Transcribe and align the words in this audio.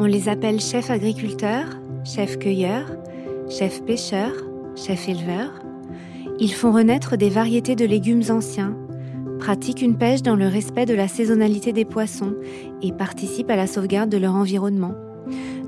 On 0.00 0.06
les 0.06 0.28
appelle 0.28 0.60
chefs 0.60 0.90
agriculteurs, 0.90 1.68
chefs 2.04 2.38
cueilleurs, 2.38 2.96
chefs 3.48 3.84
pêcheurs, 3.84 4.34
chefs 4.74 5.08
éleveurs. 5.08 5.62
Ils 6.40 6.52
font 6.52 6.72
renaître 6.72 7.16
des 7.16 7.28
variétés 7.28 7.76
de 7.76 7.84
légumes 7.84 8.24
anciens, 8.28 8.76
pratiquent 9.38 9.82
une 9.82 9.96
pêche 9.96 10.22
dans 10.22 10.34
le 10.34 10.48
respect 10.48 10.84
de 10.84 10.94
la 10.94 11.06
saisonnalité 11.06 11.72
des 11.72 11.84
poissons 11.84 12.34
et 12.82 12.90
participent 12.90 13.50
à 13.50 13.56
la 13.56 13.68
sauvegarde 13.68 14.10
de 14.10 14.16
leur 14.16 14.34
environnement. 14.34 14.94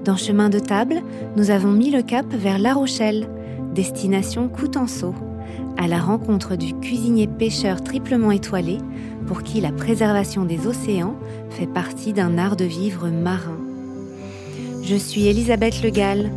Dans 0.04 0.16
Chemin 0.16 0.48
de 0.48 0.58
table, 0.58 1.02
nous 1.36 1.50
avons 1.50 1.70
mis 1.70 1.93
le 1.93 2.02
cap 2.02 2.27
vers 2.29 2.58
La 2.58 2.74
Rochelle, 2.74 3.29
destination 3.74 4.48
Coutenceau, 4.48 5.14
à 5.77 5.86
la 5.86 5.98
rencontre 5.98 6.56
du 6.56 6.74
cuisinier 6.74 7.29
pêcheur 7.29 7.80
triplement 7.80 8.32
étoilé 8.32 8.79
pour 9.29 9.45
qui 9.45 9.61
la 9.61 9.70
préservation 9.70 10.45
des 10.45 10.66
océans 10.66 11.14
fait 11.50 11.66
partie 11.66 12.12
d'un 12.12 12.38
art 12.38 12.56
de 12.56 12.64
vivre 12.64 13.08
marin. 13.08 13.66
Je 14.89 14.95
suis 14.95 15.27
Elisabeth 15.27 15.83
Legal. 15.83 16.30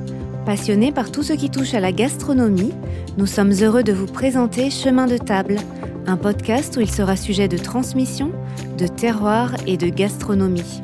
Passionnée 0.44 0.92
par 0.92 1.12
tout 1.12 1.22
ce 1.22 1.34
qui 1.34 1.52
touche 1.52 1.76
à 1.76 1.80
la 1.80 1.92
gastronomie, 1.92 2.74
nous 3.20 3.28
sommes 3.28 3.54
heureux 3.62 3.84
de 3.84 3.94
vous 3.94 4.08
présenter 4.08 4.72
Chemin 4.72 5.06
de 5.06 5.18
table, 5.18 5.58
un 6.08 6.18
podcast 6.18 6.76
où 6.76 6.82
il 6.82 6.90
sera 6.90 7.16
sujet 7.16 7.48
de 7.48 7.60
transmission, 7.60 8.32
de 8.80 8.88
terroir 8.88 9.52
et 9.68 9.78
de 9.78 9.90
gastronomie. 9.90 10.82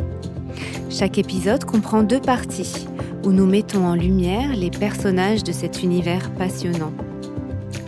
Chaque 0.91 1.17
épisode 1.17 1.65
comprend 1.65 2.03
deux 2.03 2.21
parties 2.21 2.85
où 3.23 3.31
nous 3.31 3.47
mettons 3.47 3.87
en 3.87 3.95
lumière 3.95 4.55
les 4.55 4.69
personnages 4.69 5.43
de 5.43 5.51
cet 5.51 5.81
univers 5.81 6.29
passionnant. 6.35 6.93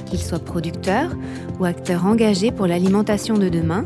Qu'ils 0.08 0.24
soient 0.24 0.40
producteurs 0.40 1.12
ou 1.60 1.66
acteurs 1.66 2.08
engagés 2.08 2.52
pour 2.52 2.66
l'alimentation 2.66 3.38
de 3.38 3.48
demain, 3.48 3.84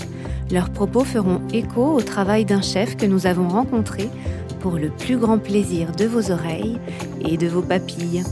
leurs 0.51 0.69
propos 0.69 1.03
feront 1.03 1.41
écho 1.51 1.83
au 1.83 2.01
travail 2.01 2.45
d'un 2.45 2.61
chef 2.61 2.95
que 2.95 3.05
nous 3.05 3.25
avons 3.25 3.49
rencontré 3.49 4.09
pour 4.61 4.73
le 4.73 4.89
plus 4.89 5.17
grand 5.17 5.39
plaisir 5.39 5.91
de 5.91 6.05
vos 6.05 6.31
oreilles 6.31 6.79
et 7.27 7.37
de 7.37 7.47
vos 7.47 7.61
papilles. 7.61 8.23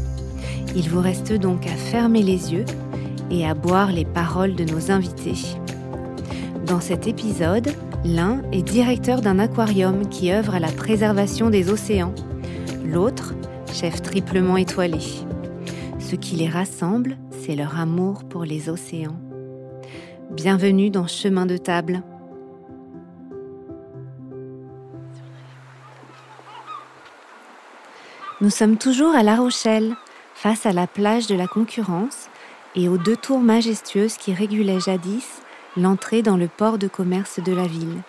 Il 0.75 0.89
vous 0.89 1.01
reste 1.01 1.33
donc 1.33 1.65
à 1.65 1.71
fermer 1.71 2.21
les 2.21 2.53
yeux 2.53 2.65
et 3.31 3.47
à 3.47 3.53
boire 3.53 3.91
les 3.91 4.05
paroles 4.05 4.55
de 4.55 4.63
nos 4.63 4.91
invités. 4.91 5.57
Dans 6.65 6.79
cet 6.79 7.07
épisode, 7.07 7.69
l'un 8.05 8.41
est 8.51 8.61
directeur 8.61 9.21
d'un 9.21 9.39
aquarium 9.39 10.07
qui 10.07 10.31
œuvre 10.31 10.55
à 10.55 10.59
la 10.59 10.71
préservation 10.71 11.49
des 11.49 11.71
océans, 11.71 12.13
l'autre, 12.85 13.33
chef 13.73 14.01
triplement 14.01 14.57
étoilé. 14.57 14.99
Ce 15.99 16.15
qui 16.15 16.35
les 16.35 16.49
rassemble, 16.49 17.17
c'est 17.41 17.55
leur 17.55 17.79
amour 17.79 18.23
pour 18.23 18.45
les 18.45 18.69
océans. 18.69 19.19
Bienvenue 20.31 20.91
dans 20.91 21.07
Chemin 21.07 21.45
de 21.45 21.57
table. 21.57 22.03
Nous 28.41 28.49
sommes 28.49 28.77
toujours 28.77 29.13
à 29.15 29.21
La 29.21 29.35
Rochelle, 29.35 29.95
face 30.33 30.65
à 30.65 30.71
la 30.71 30.87
plage 30.87 31.27
de 31.27 31.35
la 31.35 31.45
concurrence 31.45 32.29
et 32.73 32.87
aux 32.87 32.97
deux 32.97 33.17
tours 33.17 33.41
majestueuses 33.41 34.15
qui 34.15 34.33
régulaient 34.33 34.79
jadis 34.79 35.41
l'entrée 35.75 36.21
dans 36.21 36.37
le 36.37 36.47
port 36.47 36.77
de 36.77 36.87
commerce 36.87 37.41
de 37.43 37.51
la 37.51 37.67
ville. 37.67 38.01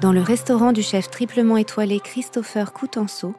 Dans 0.00 0.12
le 0.12 0.22
restaurant 0.22 0.72
du 0.72 0.80
chef 0.80 1.10
triplement 1.10 1.58
étoilé 1.58 2.00
Christopher 2.00 2.72
Coutenceau, 2.72 3.34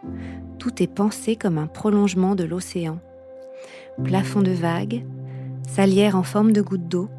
tout 0.59 0.83
est 0.83 0.93
pensé 0.93 1.35
comme 1.35 1.57
un 1.57 1.65
prolongement 1.65 2.35
de 2.35 2.43
l'océan. 2.43 2.99
Plafond 4.03 4.43
de 4.43 4.51
vagues, 4.51 5.03
salière 5.67 6.15
en 6.15 6.23
forme 6.23 6.51
de 6.51 6.61
goutte 6.61 6.87
d'eau, 6.87 7.09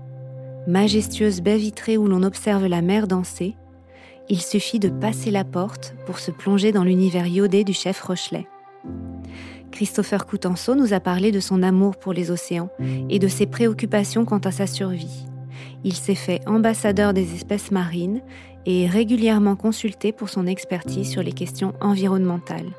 majestueuse 0.69 1.41
baie 1.41 1.57
vitrée 1.57 1.97
où 1.97 2.07
l'on 2.07 2.23
observe 2.23 2.67
la 2.67 2.81
mer 2.81 3.09
danser, 3.09 3.57
il 4.29 4.41
suffit 4.41 4.79
de 4.79 4.89
passer 4.89 5.33
la 5.33 5.43
porte 5.43 5.97
pour 6.07 6.21
se 6.21 6.31
plonger 6.31 6.71
dans 6.71 6.85
l'univers 6.85 7.27
iodé 7.27 7.65
du 7.65 7.73
chef 7.73 8.01
Rochelet. 8.01 8.47
Christopher 9.75 10.25
Coutenceau 10.25 10.77
nous 10.77 10.95
a 10.95 11.01
parlé 11.01 11.33
de 11.33 11.41
son 11.41 11.61
amour 11.65 11.97
pour 11.97 12.13
les 12.13 12.31
océans 12.31 12.71
et 13.11 13.19
de 13.19 13.27
ses 13.27 13.47
préoccupations 13.47 14.25
quant 14.25 14.39
à 14.39 14.53
sa 14.53 14.69
survie. 14.69 15.27
Il 15.83 15.95
s'est 15.95 16.15
fait 16.15 16.41
ambassadeur 16.47 17.13
des 17.13 17.35
espèces 17.35 17.73
marines 17.73 18.23
et 18.67 18.85
est 18.85 18.89
régulièrement 18.89 19.57
consulté 19.57 20.13
pour 20.13 20.29
son 20.29 20.47
expertise 20.47 21.11
sur 21.11 21.25
les 21.25 21.33
questions 21.33 21.75
environnementales. 21.81 22.71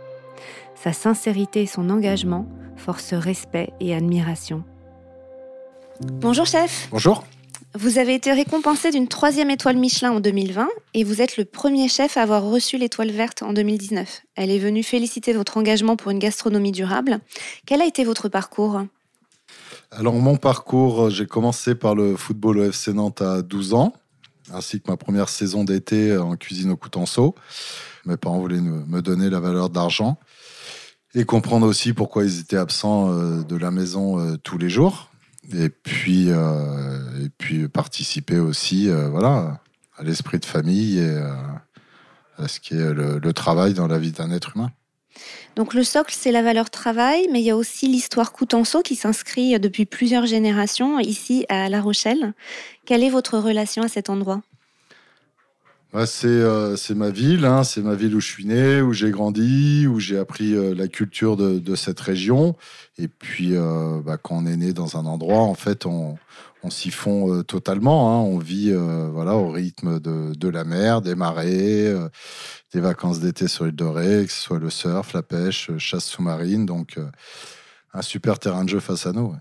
Sa 0.75 0.93
sincérité 0.93 1.63
et 1.63 1.67
son 1.67 1.89
engagement 1.89 2.47
forcent 2.77 3.13
respect 3.13 3.73
et 3.81 3.93
admiration. 3.93 4.63
Bonjour 5.99 6.45
chef. 6.45 6.87
Bonjour. 6.91 7.25
Vous 7.77 7.97
avez 7.97 8.15
été 8.15 8.31
récompensé 8.31 8.89
d'une 8.89 9.09
troisième 9.09 9.49
étoile 9.49 9.75
Michelin 9.75 10.11
en 10.11 10.21
2020 10.21 10.69
et 10.93 11.03
vous 11.03 11.21
êtes 11.21 11.35
le 11.35 11.43
premier 11.43 11.89
chef 11.89 12.15
à 12.15 12.21
avoir 12.21 12.43
reçu 12.43 12.77
l'étoile 12.77 13.11
verte 13.11 13.43
en 13.43 13.51
2019. 13.51 14.21
Elle 14.35 14.49
est 14.49 14.59
venue 14.59 14.81
féliciter 14.81 15.33
votre 15.33 15.57
engagement 15.57 15.97
pour 15.97 16.11
une 16.11 16.19
gastronomie 16.19 16.71
durable. 16.71 17.19
Quel 17.65 17.81
a 17.81 17.85
été 17.85 18.05
votre 18.05 18.29
parcours? 18.29 18.83
Alors 19.91 20.13
mon 20.13 20.37
parcours, 20.37 21.09
j'ai 21.09 21.25
commencé 21.25 21.75
par 21.75 21.95
le 21.95 22.15
football 22.15 22.59
au 22.59 22.63
FC 22.63 22.93
Nantes 22.93 23.21
à 23.21 23.41
12 23.41 23.73
ans, 23.73 23.91
ainsi 24.53 24.79
que 24.79 24.89
ma 24.89 24.95
première 24.95 25.27
saison 25.27 25.65
d'été 25.65 26.17
en 26.17 26.37
cuisine 26.37 26.71
au 26.71 26.77
Coutenceau. 26.77 27.35
Mes 28.05 28.15
parents 28.15 28.39
voulaient 28.39 28.61
me 28.61 29.01
donner 29.01 29.29
la 29.29 29.41
valeur 29.41 29.69
d'argent 29.69 30.17
et 31.13 31.25
comprendre 31.25 31.67
aussi 31.67 31.91
pourquoi 31.91 32.23
ils 32.23 32.39
étaient 32.39 32.55
absents 32.55 33.11
euh, 33.11 33.43
de 33.43 33.57
la 33.57 33.71
maison 33.71 34.17
euh, 34.17 34.37
tous 34.37 34.57
les 34.57 34.69
jours 34.69 35.09
et 35.53 35.69
puis, 35.69 36.29
euh, 36.29 37.25
et 37.25 37.29
puis 37.37 37.67
participer 37.67 38.39
aussi 38.39 38.89
euh, 38.89 39.09
voilà, 39.09 39.59
à 39.97 40.03
l'esprit 40.03 40.39
de 40.39 40.45
famille 40.45 40.99
et 40.99 41.09
euh, 41.09 41.31
à 42.37 42.47
ce 42.47 42.59
qui 42.59 42.73
est 42.73 42.93
le, 42.93 43.33
travail 43.33 43.73
dans 43.73 43.87
la 43.87 43.97
vie 43.97 44.11
d'un 44.11 44.31
être 44.31 44.55
humain. 44.55 44.71
Donc 45.55 45.73
le 45.73 45.83
socle, 45.83 46.13
c'est 46.17 46.31
la 46.31 46.41
valeur 46.41 46.69
travail, 46.69 47.27
mais 47.31 47.39
il 47.39 47.45
y 47.45 47.49
a 47.49 47.55
aussi 47.55 47.87
l'histoire 47.87 48.33
Coutenceau 48.33 48.81
qui 48.81 48.95
s'inscrit 48.95 49.57
depuis 49.59 49.85
plusieurs 49.85 50.25
générations 50.25 50.99
ici 50.99 51.45
à 51.47 51.69
La 51.69 51.81
Rochelle. 51.81 52.33
Quelle 52.85 53.03
est 53.03 53.09
votre 53.09 53.37
relation 53.37 53.83
à 53.83 53.87
cet 53.87 54.09
endroit? 54.09 54.41
Euh, 55.95 56.75
c'est 56.75 56.95
ma 56.95 57.09
ville, 57.09 57.45
hein, 57.45 57.63
c'est 57.63 57.81
ma 57.81 57.95
ville 57.95 58.15
où 58.15 58.19
je 58.19 58.27
suis 58.27 58.45
né, 58.45 58.81
où 58.81 58.91
j'ai 58.91 59.11
grandi, 59.11 59.87
où 59.87 59.99
j'ai 59.99 60.17
appris 60.17 60.53
euh, 60.53 60.73
la 60.75 60.87
culture 60.87 61.37
de, 61.37 61.75
cette 61.75 61.99
région. 61.99 62.55
Et 62.97 63.07
puis, 63.07 63.51
euh, 63.55 64.01
bah, 64.03 64.17
quand 64.17 64.35
on 64.35 64.45
est 64.45 64.57
né 64.57 64.73
dans 64.73 64.97
un 64.97 65.05
endroit, 65.05 65.39
en 65.39 65.53
fait, 65.53 65.85
on, 65.85 66.17
s'y 66.69 66.89
fond 66.89 67.43
totalement. 67.43 68.11
Hein. 68.11 68.25
on 68.27 68.39
vit 68.39 68.73
voilà, 68.73 69.35
au 69.35 69.51
rythme 69.51 69.99
de, 69.99 70.49
la 70.49 70.63
mer, 70.63 71.01
des 71.03 71.13
marées, 71.13 71.93
des 72.73 72.79
vacances 72.79 73.19
d'été 73.19 73.47
sur 73.47 73.65
l'île 73.65 73.75
de 73.75 73.83
Ré, 73.83 74.25
que 74.25 74.31
ce 74.31 74.41
soit 74.41 74.57
le 74.57 74.71
surf, 74.71 75.13
la 75.13 75.21
pêche, 75.21 75.69
chasse 75.77 76.05
sous-marine. 76.05 76.65
Donc, 76.65 76.97
un 77.93 78.01
super 78.01 78.39
terrain 78.39 78.63
de 78.63 78.69
jeu 78.69 78.79
face 78.79 79.05
à 79.05 79.11
nous. 79.11 79.35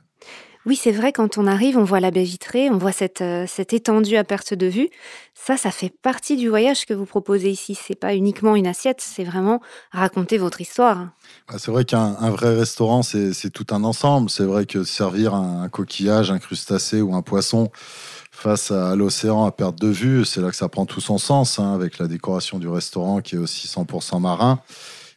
Oui, 0.66 0.76
c'est 0.76 0.92
vrai, 0.92 1.12
quand 1.12 1.36
on 1.36 1.46
arrive, 1.46 1.76
on 1.76 1.84
voit 1.84 2.00
la 2.00 2.10
baie 2.10 2.22
vitrée, 2.22 2.70
on 2.70 2.78
voit 2.78 2.92
cette, 2.92 3.20
euh, 3.20 3.44
cette 3.46 3.74
étendue 3.74 4.16
à 4.16 4.24
perte 4.24 4.54
de 4.54 4.66
vue. 4.66 4.88
Ça, 5.34 5.58
ça 5.58 5.70
fait 5.70 5.90
partie 5.90 6.36
du 6.36 6.48
voyage 6.48 6.86
que 6.86 6.94
vous 6.94 7.04
proposez 7.04 7.50
ici. 7.50 7.74
C'est 7.74 7.94
pas 7.94 8.14
uniquement 8.14 8.56
une 8.56 8.66
assiette, 8.66 9.02
c'est 9.02 9.24
vraiment 9.24 9.60
raconter 9.92 10.38
votre 10.38 10.62
histoire. 10.62 11.08
Bah, 11.48 11.56
c'est 11.58 11.70
vrai 11.70 11.84
qu'un 11.84 12.30
vrai 12.30 12.56
restaurant, 12.56 13.02
c'est 13.02 13.50
tout 13.50 13.66
un 13.72 13.84
ensemble. 13.84 14.30
C'est 14.30 14.44
vrai 14.44 14.64
que 14.64 14.84
servir 14.84 15.34
un, 15.34 15.68
coquillage, 15.68 16.30
un 16.30 16.38
crustacé 16.38 17.02
ou 17.02 17.14
un 17.14 17.20
poisson 17.20 17.70
face 18.32 18.70
à 18.70 18.96
l'océan 18.96 19.44
à 19.44 19.52
perte 19.52 19.78
de 19.78 19.88
vue, 19.88 20.24
c'est 20.24 20.40
là 20.40 20.50
que 20.50 20.56
ça 20.56 20.68
prend 20.68 20.86
tout 20.86 21.00
son 21.00 21.18
sens, 21.18 21.58
hein, 21.58 21.74
avec 21.74 21.98
la 21.98 22.08
décoration 22.08 22.58
du 22.58 22.68
restaurant 22.68 23.20
qui 23.20 23.36
est 23.36 23.38
aussi 23.38 23.68
100% 23.68 24.18
marin. 24.18 24.60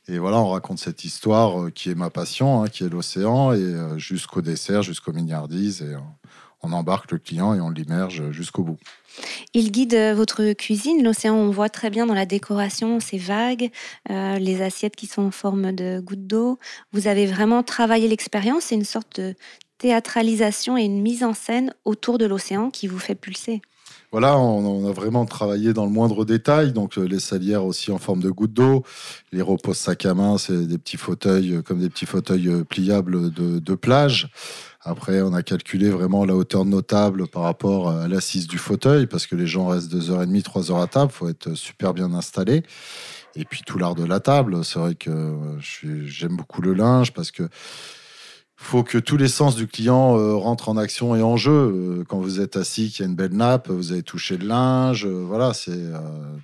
Et 0.09 0.19
voilà, 0.19 0.37
on 0.39 0.49
raconte 0.49 0.79
cette 0.79 1.03
histoire 1.03 1.63
euh, 1.63 1.69
qui 1.69 1.89
est 1.89 1.95
ma 1.95 2.09
passion, 2.09 2.63
hein, 2.63 2.67
qui 2.67 2.85
est 2.85 2.89
l'océan, 2.89 3.51
et 3.51 3.57
euh, 3.57 3.97
jusqu'au 3.97 4.41
dessert, 4.41 4.81
jusqu'aux 4.81 5.11
milliardises, 5.11 5.81
et 5.81 5.95
on 6.63 6.71
embarque 6.71 7.11
le 7.11 7.17
client 7.17 7.53
et 7.53 7.59
on 7.59 7.69
l'immerge 7.69 8.31
jusqu'au 8.31 8.63
bout. 8.63 8.77
Il 9.53 9.69
guide 9.71 9.95
euh, 9.95 10.15
votre 10.15 10.53
cuisine. 10.53 11.03
L'océan, 11.03 11.35
on 11.35 11.51
voit 11.51 11.67
très 11.67 11.89
bien 11.89 12.05
dans 12.05 12.13
la 12.13 12.25
décoration 12.25 13.01
ces 13.01 13.17
vagues, 13.17 13.69
les 14.09 14.61
assiettes 14.61 14.95
qui 14.95 15.07
sont 15.07 15.23
en 15.23 15.31
forme 15.31 15.73
de 15.73 15.99
gouttes 15.99 16.25
d'eau. 16.25 16.57
Vous 16.93 17.07
avez 17.07 17.25
vraiment 17.25 17.61
travaillé 17.63 18.07
l'expérience. 18.07 18.65
C'est 18.65 18.75
une 18.75 18.85
sorte 18.85 19.19
de 19.19 19.35
théâtralisation 19.77 20.77
et 20.77 20.83
une 20.83 21.01
mise 21.01 21.23
en 21.23 21.33
scène 21.33 21.73
autour 21.83 22.17
de 22.17 22.25
l'océan 22.25 22.71
qui 22.71 22.87
vous 22.87 22.99
fait 22.99 23.15
pulser. 23.15 23.61
Voilà, 24.11 24.37
on, 24.37 24.87
a 24.87 24.91
vraiment 24.93 25.25
travaillé 25.25 25.73
dans 25.73 25.85
le 25.85 25.91
moindre 25.91 26.23
détail. 26.23 26.71
Donc, 26.71 26.97
euh, 26.97 27.03
les 27.03 27.19
salières 27.19 27.65
aussi 27.65 27.91
en 27.91 27.97
forme 27.97 28.21
de 28.21 28.29
gouttes 28.29 28.53
d'eau. 28.53 28.83
Les 29.33 29.41
reposes 29.41 29.77
sac 29.77 30.05
à 30.05 30.13
main, 30.13 30.37
c'est 30.37 30.65
des 30.65 30.77
petits 30.77 30.95
fauteuils, 30.95 31.55
euh, 31.55 31.61
comme 31.61 31.79
des 31.79 31.89
petits 31.89 32.05
fauteuils 32.05 32.47
euh, 32.47 32.63
pliables 32.63 33.31
de, 33.31 33.75
plage. 33.75 34.29
Après, 34.81 35.21
on 35.21 35.33
a 35.33 35.43
calculé 35.43 35.89
vraiment 35.89 36.23
la 36.23 36.35
hauteur 36.35 36.63
notable 36.63 37.27
par 37.27 37.43
rapport 37.43 37.89
à 37.89 38.07
l'assise 38.07 38.47
du 38.47 38.57
fauteuil, 38.57 39.07
parce 39.07 39.27
que 39.27 39.35
les 39.35 39.45
gens 39.45 39.67
restent 39.67 39.93
2h30, 39.93 40.41
3 40.41 40.71
heures 40.71 40.81
à 40.81 40.87
table. 40.87 41.11
Il 41.13 41.17
faut 41.17 41.29
être 41.29 41.53
super 41.55 41.93
bien 41.93 42.13
installé. 42.13 42.63
Et 43.35 43.43
puis, 43.43 43.61
tout 43.65 43.77
l'art 43.77 43.95
de 43.95 44.05
la 44.05 44.21
table. 44.21 44.63
C'est 44.63 44.79
vrai 44.79 44.95
que 44.95 45.35
j'aime 46.05 46.37
beaucoup 46.37 46.61
le 46.61 46.73
linge, 46.73 47.11
parce 47.11 47.31
que 47.31 47.43
faut 48.59 48.83
que 48.83 48.97
tous 48.97 49.17
les 49.17 49.27
sens 49.27 49.55
du 49.55 49.67
client 49.67 50.17
euh, 50.17 50.35
rentrent 50.35 50.67
en 50.69 50.77
action 50.77 51.15
et 51.15 51.21
en 51.21 51.37
jeu. 51.37 51.51
Euh, 51.51 52.03
quand 52.07 52.19
vous 52.19 52.41
êtes 52.41 52.57
assis, 52.57 52.89
qu'il 52.89 53.05
y 53.05 53.07
a 53.07 53.09
une 53.09 53.15
belle 53.15 53.33
nappe, 53.33 53.69
vous 53.69 53.91
avez 53.91 54.01
touché 54.01 54.35
le 54.35 54.47
linge, 54.47 55.05
euh, 55.05 55.23
voilà, 55.25 55.53
c'est 55.53 55.79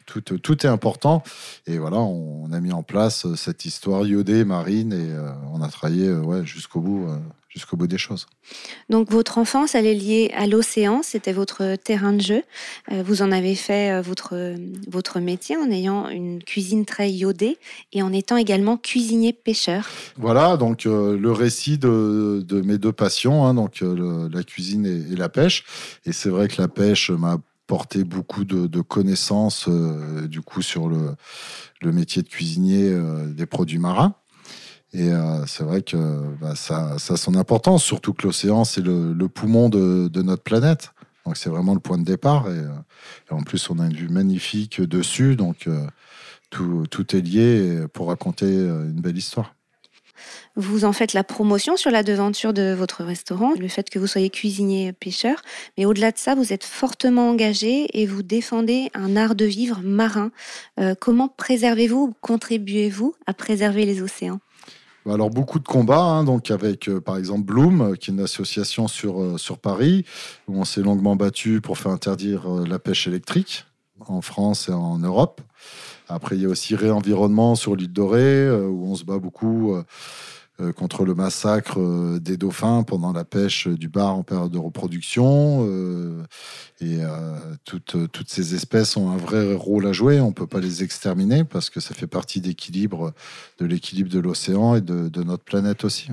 tout, 0.05 0.21
tout 0.21 0.65
est 0.65 0.69
important. 0.69 1.23
Et 1.65 1.79
voilà, 1.79 1.97
on, 1.97 2.51
a 2.53 2.59
mis 2.59 2.71
en 2.71 2.83
place 2.83 3.33
cette 3.35 3.65
histoire 3.65 4.05
iodée 4.05 4.45
marine 4.45 4.93
et 4.93 5.09
on 5.51 5.61
a 5.61 5.67
travaillé 5.69 6.13
ouais, 6.13 6.45
jusqu'au 6.45 6.81
bout 6.81 7.07
jusqu'au 7.53 7.77
bout 7.77 7.87
des 7.87 7.97
choses. 7.97 8.25
Donc 8.89 9.11
votre 9.11 9.37
enfance, 9.37 9.75
elle 9.75 9.85
est 9.85 9.93
liée 9.93 10.31
à 10.35 10.47
l'océan, 10.47 11.01
c'était 11.03 11.33
votre 11.33 11.75
terrain 11.75 12.13
de 12.13 12.21
jeu. 12.21 12.43
Euh, 12.91 13.03
vous 13.05 13.21
en 13.21 13.31
avez 13.31 13.55
fait 13.55 13.91
euh, 13.91 14.01
votre, 14.01 14.55
votre 14.89 15.19
métier 15.19 15.55
en 15.55 15.69
ayant 15.69 16.09
une 16.09 16.43
cuisine 16.43 16.85
très 16.85 17.11
iodée 17.11 17.57
et 17.91 18.01
en 18.01 18.11
étant 18.11 18.37
également 18.37 18.77
cuisinier 18.77 19.33
pêcheur. 19.33 19.87
Voilà, 20.17 20.57
donc 20.57 20.85
euh, 20.85 21.17
le 21.17 21.31
récit 21.31 21.77
de, 21.77 22.43
de, 22.45 22.61
mes 22.61 22.77
deux 22.77 22.91
passions, 22.91 23.45
hein, 23.45 23.53
donc 23.53 23.81
la 23.81 24.43
cuisine 24.43 24.85
et, 24.85 25.15
la 25.15 25.29
pêche. 25.29 25.63
Et 26.05 26.11
c'est 26.11 26.29
vrai 26.29 26.47
que 26.47 26.61
la 26.61 26.67
pêche 26.67 27.11
m'a 27.11 27.37
porté 27.67 28.03
beaucoup 28.03 28.45
de, 28.45 28.67
de 28.67 28.81
connaissances 28.81 29.69
du 29.69 30.41
coup 30.41 30.61
sur 30.61 30.89
le, 30.89 31.15
le 31.81 31.91
métier 31.91 32.21
de 32.21 32.27
cuisinier 32.27 32.91
des 33.27 33.45
produits 33.45 33.79
marins. 33.79 34.15
Et 34.93 35.09
euh, 35.09 35.45
c'est 35.47 35.63
vrai 35.63 35.81
que 35.81 35.97
bah, 36.39 36.55
ça, 36.55 36.93
a 36.93 37.17
son 37.17 37.35
importance, 37.35 37.83
surtout 37.83 38.13
que 38.13 38.27
l'océan, 38.27 38.63
c'est 38.63 38.81
le, 38.81 39.27
poumon 39.27 39.69
de, 39.69 40.21
notre 40.21 40.43
planète. 40.43 40.93
Donc 41.25 41.37
c'est 41.37 41.49
vraiment 41.49 41.73
le 41.73 41.79
point 41.79 41.97
de 41.97 42.03
départ. 42.03 42.47
Et, 42.47 42.59
euh, 42.59 42.69
en 43.31 43.41
plus, 43.41 43.69
on 43.69 43.79
a 43.79 43.85
une 43.85 43.95
vue 43.95 44.09
magnifique 44.09 44.81
dessus. 44.81 45.35
Donc 45.35 45.67
euh, 45.67 45.87
tout, 46.51 46.85
tout, 46.91 47.15
est 47.15 47.21
lié 47.21 47.85
pour 47.93 48.09
raconter 48.09 48.45
une 48.45 49.01
belle 49.01 49.17
histoire. 49.17 49.55
Vous 50.55 50.85
en 50.85 50.93
faites 50.93 51.13
la 51.13 51.23
promotion 51.23 51.75
sur 51.75 51.89
la 51.89 52.03
devanture 52.03 52.53
de 52.53 52.73
votre 52.73 53.03
restaurant, 53.03 53.53
le 53.59 53.67
fait 53.67 53.89
que 53.89 53.97
vous 53.97 54.05
soyez 54.05 54.29
cuisinier 54.29 54.93
pêcheur. 54.93 55.41
Mais 55.75 55.85
au-delà 55.85 56.11
de 56.11 56.19
ça, 56.19 56.35
vous 56.35 56.53
êtes 56.53 56.63
fortement 56.63 57.31
engagé 57.31 57.87
et 57.99 58.05
vous 58.05 58.21
défendez 58.21 58.91
un 58.93 59.15
art 59.15 59.33
de 59.33 59.45
vivre 59.45 59.81
marin. 59.83 60.29
comment 60.99 61.29
préservez-vous, 61.29 62.13
contribuez-vous 62.21 63.15
à 63.25 63.33
préserver 63.33 63.85
les 63.85 64.03
océans? 64.03 64.39
Alors 65.11 65.29
beaucoup 65.29 65.59
de 65.59 65.67
combats, 65.67 66.01
hein, 66.01 66.23
donc 66.23 66.49
avec 66.49 66.87
euh, 66.87 67.01
par 67.01 67.17
exemple 67.17 67.43
Bloom, 67.43 67.81
euh, 67.81 67.95
qui 67.95 68.09
est 68.09 68.13
une 68.13 68.21
association 68.21 68.87
sur, 68.87 69.21
euh, 69.21 69.37
sur 69.37 69.57
Paris, 69.57 70.05
où 70.47 70.57
on 70.57 70.63
s'est 70.63 70.81
longuement 70.81 71.15
battu 71.15 71.59
pour 71.61 71.77
faire 71.77 71.91
interdire 71.91 72.47
la 72.47 72.79
pêche 72.79 73.07
électrique 73.07 73.65
en 74.07 74.21
France 74.21 74.69
et 74.69 74.73
en 74.73 74.99
Europe. 74.99 75.41
Après, 76.07 76.35
il 76.35 76.41
y 76.41 76.45
a 76.45 76.49
aussi 76.49 76.75
Réenvironnement 76.75 77.55
sur 77.55 77.75
l'île 77.75 77.91
Dorée, 77.91 78.49
où 78.51 78.91
on 78.91 78.95
se 78.95 79.05
bat 79.05 79.17
beaucoup 79.17 79.75
contre 80.71 81.03
le 81.05 81.15
massacre 81.15 81.79
euh, 81.79 82.19
des 82.19 82.37
dauphins 82.37 82.83
pendant 82.83 83.11
la 83.11 83.23
pêche 83.25 83.67
du 83.67 83.89
bar 83.89 84.15
en 84.15 84.23
période 84.23 84.51
de 84.51 84.57
reproduction. 84.57 85.65
Euh, 85.67 86.23
et 86.81 86.99
toutes, 87.63 88.11
toutes 88.11 88.29
ces 88.29 88.55
espèces 88.55 88.97
ont 88.97 89.09
un 89.09 89.15
vrai 89.15 89.53
rôle 89.53 89.87
à 89.87 89.93
jouer. 89.93 90.19
On 90.19 90.27
ne 90.27 90.33
peut 90.33 90.47
pas 90.47 90.59
les 90.59 90.83
exterminer 90.83 91.45
parce 91.45 91.69
que 91.69 91.79
ça 91.79 91.93
fait 91.93 92.07
partie 92.07 92.41
d'équilibre, 92.41 93.13
de 93.59 93.65
l'équilibre 93.65 94.09
de 94.09 94.19
l'océan 94.19 94.75
et 94.75 94.81
de, 94.81 95.23
notre 95.23 95.45
planète 95.45 95.85
aussi. 95.85 96.09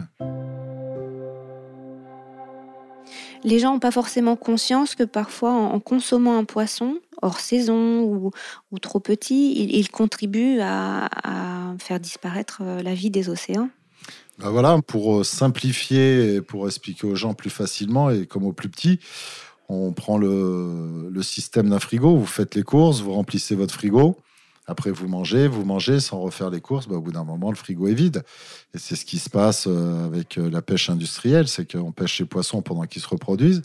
Les 3.42 3.58
gens 3.58 3.72
n'ont 3.72 3.80
pas 3.80 3.90
forcément 3.90 4.36
conscience 4.36 4.94
que 4.94 5.02
parfois, 5.02 5.50
en 5.50 5.80
consommant 5.80 6.38
un 6.38 6.44
poisson 6.44 7.00
hors 7.20 7.40
saison 7.40 8.02
ou, 8.02 8.30
ou 8.70 8.78
trop 8.78 9.00
petit, 9.00 9.52
ils, 9.52 9.90
contribuent 9.90 10.60
à, 10.60 11.06
à, 11.24 11.74
faire 11.78 11.98
disparaître 11.98 12.62
la 12.62 12.94
vie 12.94 13.10
des 13.10 13.28
océans. 13.28 13.70
Bah 14.40 14.48
voilà, 14.48 14.80
pour 14.86 15.20
euh, 15.20 15.24
simplifier 15.24 16.36
et 16.36 16.40
pour 16.40 16.66
expliquer 16.66 17.06
aux 17.06 17.14
gens 17.14 17.34
plus 17.34 17.50
facilement 17.50 18.08
et 18.08 18.24
comme 18.24 18.44
aux 18.44 18.54
plus 18.54 18.70
petits, 18.70 18.98
on 19.68 19.92
prend 19.92 20.16
le, 20.16 21.12
système 21.20 21.68
d'un 21.68 21.78
frigo, 21.78 22.16
vous 22.16 22.24
faites 22.26 22.54
les 22.54 22.62
courses, 22.62 23.02
vous 23.02 23.12
remplissez 23.12 23.54
votre 23.54 23.74
frigo, 23.74 24.16
après, 24.70 24.92
vous 24.92 25.08
mangez, 25.08 25.48
vous 25.48 25.64
mangez 25.64 25.98
sans 25.98 26.20
refaire 26.20 26.48
les 26.48 26.60
courses. 26.60 26.86
Bah, 26.86 26.94
au 26.94 27.00
bout 27.00 27.10
d'un 27.10 27.24
moment, 27.24 27.50
le 27.50 27.56
frigo 27.56 27.88
est 27.88 27.94
vide. 27.94 28.22
Et 28.72 28.78
c'est 28.78 28.94
ce 28.94 29.04
qui 29.04 29.18
se 29.18 29.28
passe 29.28 29.64
euh, 29.66 30.06
avec 30.06 30.38
euh, 30.38 30.48
la 30.48 30.62
pêche 30.62 30.88
industrielle. 30.90 31.48
C'est 31.48 31.70
qu'on 31.70 31.90
pêche 31.90 32.20
les 32.20 32.24
poissons 32.24 32.62
pendant 32.62 32.84
qu'ils 32.84 33.02
se 33.02 33.08
reproduisent. 33.08 33.62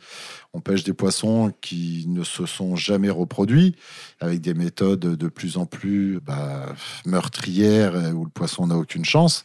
On 0.55 0.61
pêche 0.61 0.83
des 0.83 0.93
poissons 0.93 1.51
qui 1.59 2.05
ne 2.07 2.23
se 2.23 2.45
sont 2.45 2.75
jamais 2.75 3.09
reproduits 3.09 3.75
avec 4.21 4.39
des 4.39 4.53
méthodes 4.53 4.99
de 4.99 5.27
plus 5.27 5.57
en 5.57 5.65
plus 5.65 6.19
bah, 6.25 6.73
meurtrières 7.05 7.93
où 8.15 8.23
le 8.23 8.29
poisson 8.29 8.67
n'a 8.67 8.77
aucune 8.77 9.03
chance. 9.03 9.43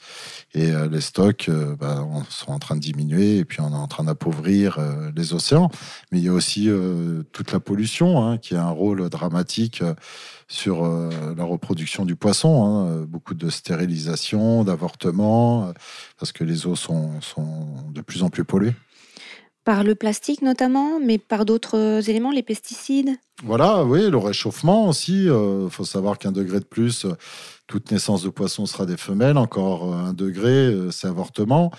Et 0.55 0.71
euh, 0.71 0.89
les 0.89 1.01
stocks 1.01 1.51
bah, 1.79 2.07
sont 2.29 2.53
en 2.53 2.59
train 2.59 2.77
de 2.77 2.81
diminuer 2.81 3.39
et 3.39 3.45
puis 3.45 3.61
on 3.61 3.71
est 3.71 3.75
en 3.75 3.89
train 3.89 4.05
d'appauvrir 4.05 4.79
les 5.17 5.35
océans. 5.35 5.71
Mais 6.13 6.19
il 6.19 6.25
y 6.25 6.29
a 6.29 6.33
aussi 6.33 6.71
toute 7.33 7.53
la 7.53 7.61
pollution 7.61 8.25
hein, 8.25 8.39
qui 8.39 8.55
a 8.55 8.63
un 8.63 8.71
rôle 8.71 9.09
dramatique 9.09 9.83
sur 10.51 10.85
euh, 10.85 11.11
la 11.37 11.45
reproduction 11.45 12.05
du 12.05 12.17
poisson. 12.17 12.65
Hein. 12.65 13.07
Beaucoup 13.09 13.35
de 13.35 13.49
stérilisation, 13.49 14.65
d'avortement, 14.65 15.69
euh, 15.69 15.73
parce 16.19 16.33
que 16.33 16.45
les 16.45 16.67
eaux 16.67 16.77
sont, 16.77 17.13
de 17.93 18.01
plus 18.03 18.23
en 18.23 18.29
plus 18.29 18.45
polluées. 18.45 18.75
Par 19.71 19.85
le 19.85 19.95
plastique 19.95 20.43
notamment, 20.43 20.99
mais 20.99 21.19
par 21.19 21.45
d'autres 21.45 22.11
éléments, 22.11 22.33
les 22.33 22.43
pesticides? 22.43 23.11
Voilà, 23.45 23.85
oui, 23.85 24.11
le 24.11 24.17
réchauffement 24.17 24.89
aussi. 24.89 25.27
Il 25.27 25.31
euh, 25.31 25.69
faut 25.69 25.85
savoir 25.85 26.19
qu'un 26.19 26.33
degré 26.33 26.59
de 26.59 26.65
plus, 26.65 27.07
toute 27.69 27.93
naissance 27.93 28.25
de 28.25 28.31
poisson 28.31 28.67
sera 28.67 28.85
des 28.85 28.97
femelles. 28.97 29.39
Encore 29.39 29.95
un 29.95 30.13
degré, 30.13 30.75
c'est 30.91 31.07
avortement. 31.07 31.71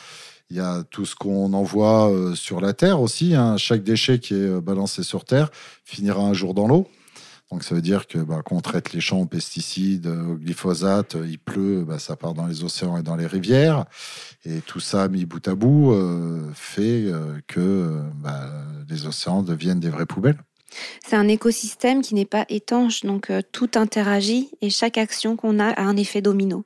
Il 0.49 0.55
y 0.55 0.61
a 0.61 0.85
tout 0.89 1.03
ce 1.03 1.15
qu'on 1.15 1.51
envoie 1.51 2.09
sur 2.33 2.61
la 2.61 2.71
Terre 2.71 3.01
aussi. 3.01 3.35
Hein. 3.35 3.57
Chaque 3.57 3.83
déchet 3.83 4.19
qui 4.19 4.35
est 4.35 4.61
balancé 4.61 5.03
sur 5.03 5.25
Terre 5.25 5.49
finira 5.83 6.21
un 6.21 6.31
jour 6.31 6.53
dans 6.53 6.69
l'eau. 6.69 6.87
Donc 7.51 7.65
ça 7.65 7.75
veut 7.75 7.81
dire 7.81 8.07
que 8.07 8.17
bah, 8.17 8.41
qu'on 8.43 8.61
traite 8.61 8.93
les 8.93 9.01
champs 9.01 9.19
aux 9.19 9.25
pesticides, 9.25 10.07
au 10.07 10.35
glyphosate, 10.35 11.17
il 11.21 11.37
pleut, 11.37 11.83
bah, 11.83 11.99
ça 11.99 12.15
part 12.15 12.33
dans 12.33 12.47
les 12.47 12.63
océans 12.63 12.95
et 12.97 13.03
dans 13.03 13.17
les 13.17 13.27
rivières. 13.27 13.85
Et 14.45 14.61
tout 14.61 14.79
ça 14.79 15.09
mis 15.09 15.25
bout 15.25 15.45
à 15.45 15.53
bout 15.53 15.91
euh, 15.91 16.49
fait 16.53 17.05
euh, 17.07 17.39
que 17.47 17.99
bah, 18.15 18.49
les 18.89 19.05
océans 19.05 19.43
deviennent 19.43 19.81
des 19.81 19.89
vraies 19.89 20.05
poubelles. 20.05 20.41
C'est 21.05 21.17
un 21.17 21.27
écosystème 21.27 22.01
qui 22.01 22.15
n'est 22.15 22.25
pas 22.25 22.45
étanche, 22.47 23.01
donc 23.01 23.29
euh, 23.29 23.41
tout 23.51 23.71
interagit 23.75 24.49
et 24.61 24.69
chaque 24.69 24.97
action 24.97 25.35
qu'on 25.35 25.59
a 25.59 25.71
a 25.71 25.81
un 25.81 25.97
effet 25.97 26.21
domino. 26.21 26.63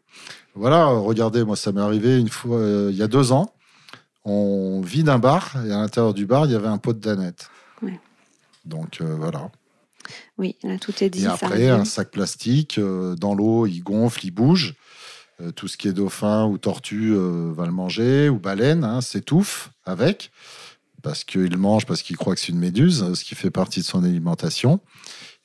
Voilà, 0.53 0.85
regardez, 0.85 1.43
moi 1.43 1.55
ça 1.55 1.71
m'est 1.71 1.81
arrivé 1.81 2.19
une 2.19 2.29
fois, 2.29 2.61
il 2.91 2.95
y 2.95 3.01
a 3.01 3.07
deux 3.07 3.31
ans, 3.31 3.51
on 4.23 4.81
vide 4.81 5.09
un 5.09 5.17
bar 5.17 5.55
et 5.65 5.71
à 5.71 5.77
l'intérieur 5.77 6.13
du 6.13 6.27
bar, 6.27 6.45
il 6.45 6.51
y 6.51 6.55
avait 6.55 6.67
un 6.67 6.77
pot 6.77 6.93
de 6.93 6.99
danette. 6.99 7.49
Donc 8.63 9.01
voilà. 9.01 9.49
Oui, 10.37 10.55
là, 10.63 10.77
tout 10.77 10.93
est 11.03 11.09
dit. 11.09 11.23
Et 11.23 11.27
après, 11.27 11.69
un 11.69 11.85
sac 11.85 12.11
plastique, 12.11 12.77
euh, 12.77 13.15
dans 13.15 13.33
l'eau, 13.33 13.65
il 13.65 13.81
gonfle, 13.81 14.25
il 14.25 14.31
bouge. 14.31 14.75
Euh, 15.41 15.51
tout 15.51 15.67
ce 15.67 15.77
qui 15.77 15.87
est 15.87 15.93
dauphin 15.93 16.45
ou 16.45 16.57
tortue 16.57 17.13
euh, 17.13 17.51
va 17.53 17.65
le 17.65 17.71
manger, 17.71 18.29
ou 18.29 18.39
baleine, 18.39 18.83
hein, 18.83 19.01
s'étouffe 19.01 19.71
avec, 19.85 20.31
parce 21.03 21.23
qu'il 21.23 21.57
mange, 21.57 21.85
parce 21.85 22.01
qu'il 22.01 22.17
croit 22.17 22.35
que 22.35 22.41
c'est 22.41 22.51
une 22.51 22.59
méduse, 22.59 23.13
ce 23.13 23.23
qui 23.23 23.35
fait 23.35 23.51
partie 23.51 23.81
de 23.81 23.85
son 23.85 24.03
alimentation. 24.03 24.79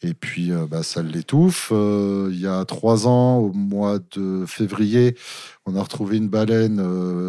Et 0.02 0.14
puis, 0.14 0.50
bah, 0.70 0.82
ça 0.82 1.02
l'étouffe. 1.02 1.70
il 1.72 2.40
y 2.40 2.46
a 2.46 2.64
trois 2.64 3.06
ans, 3.06 3.36
au 3.36 3.52
mois 3.52 3.98
de 4.12 4.46
février, 4.46 5.14
on 5.66 5.76
a 5.76 5.82
retrouvé 5.82 6.16
une 6.16 6.30
baleine 6.30 6.80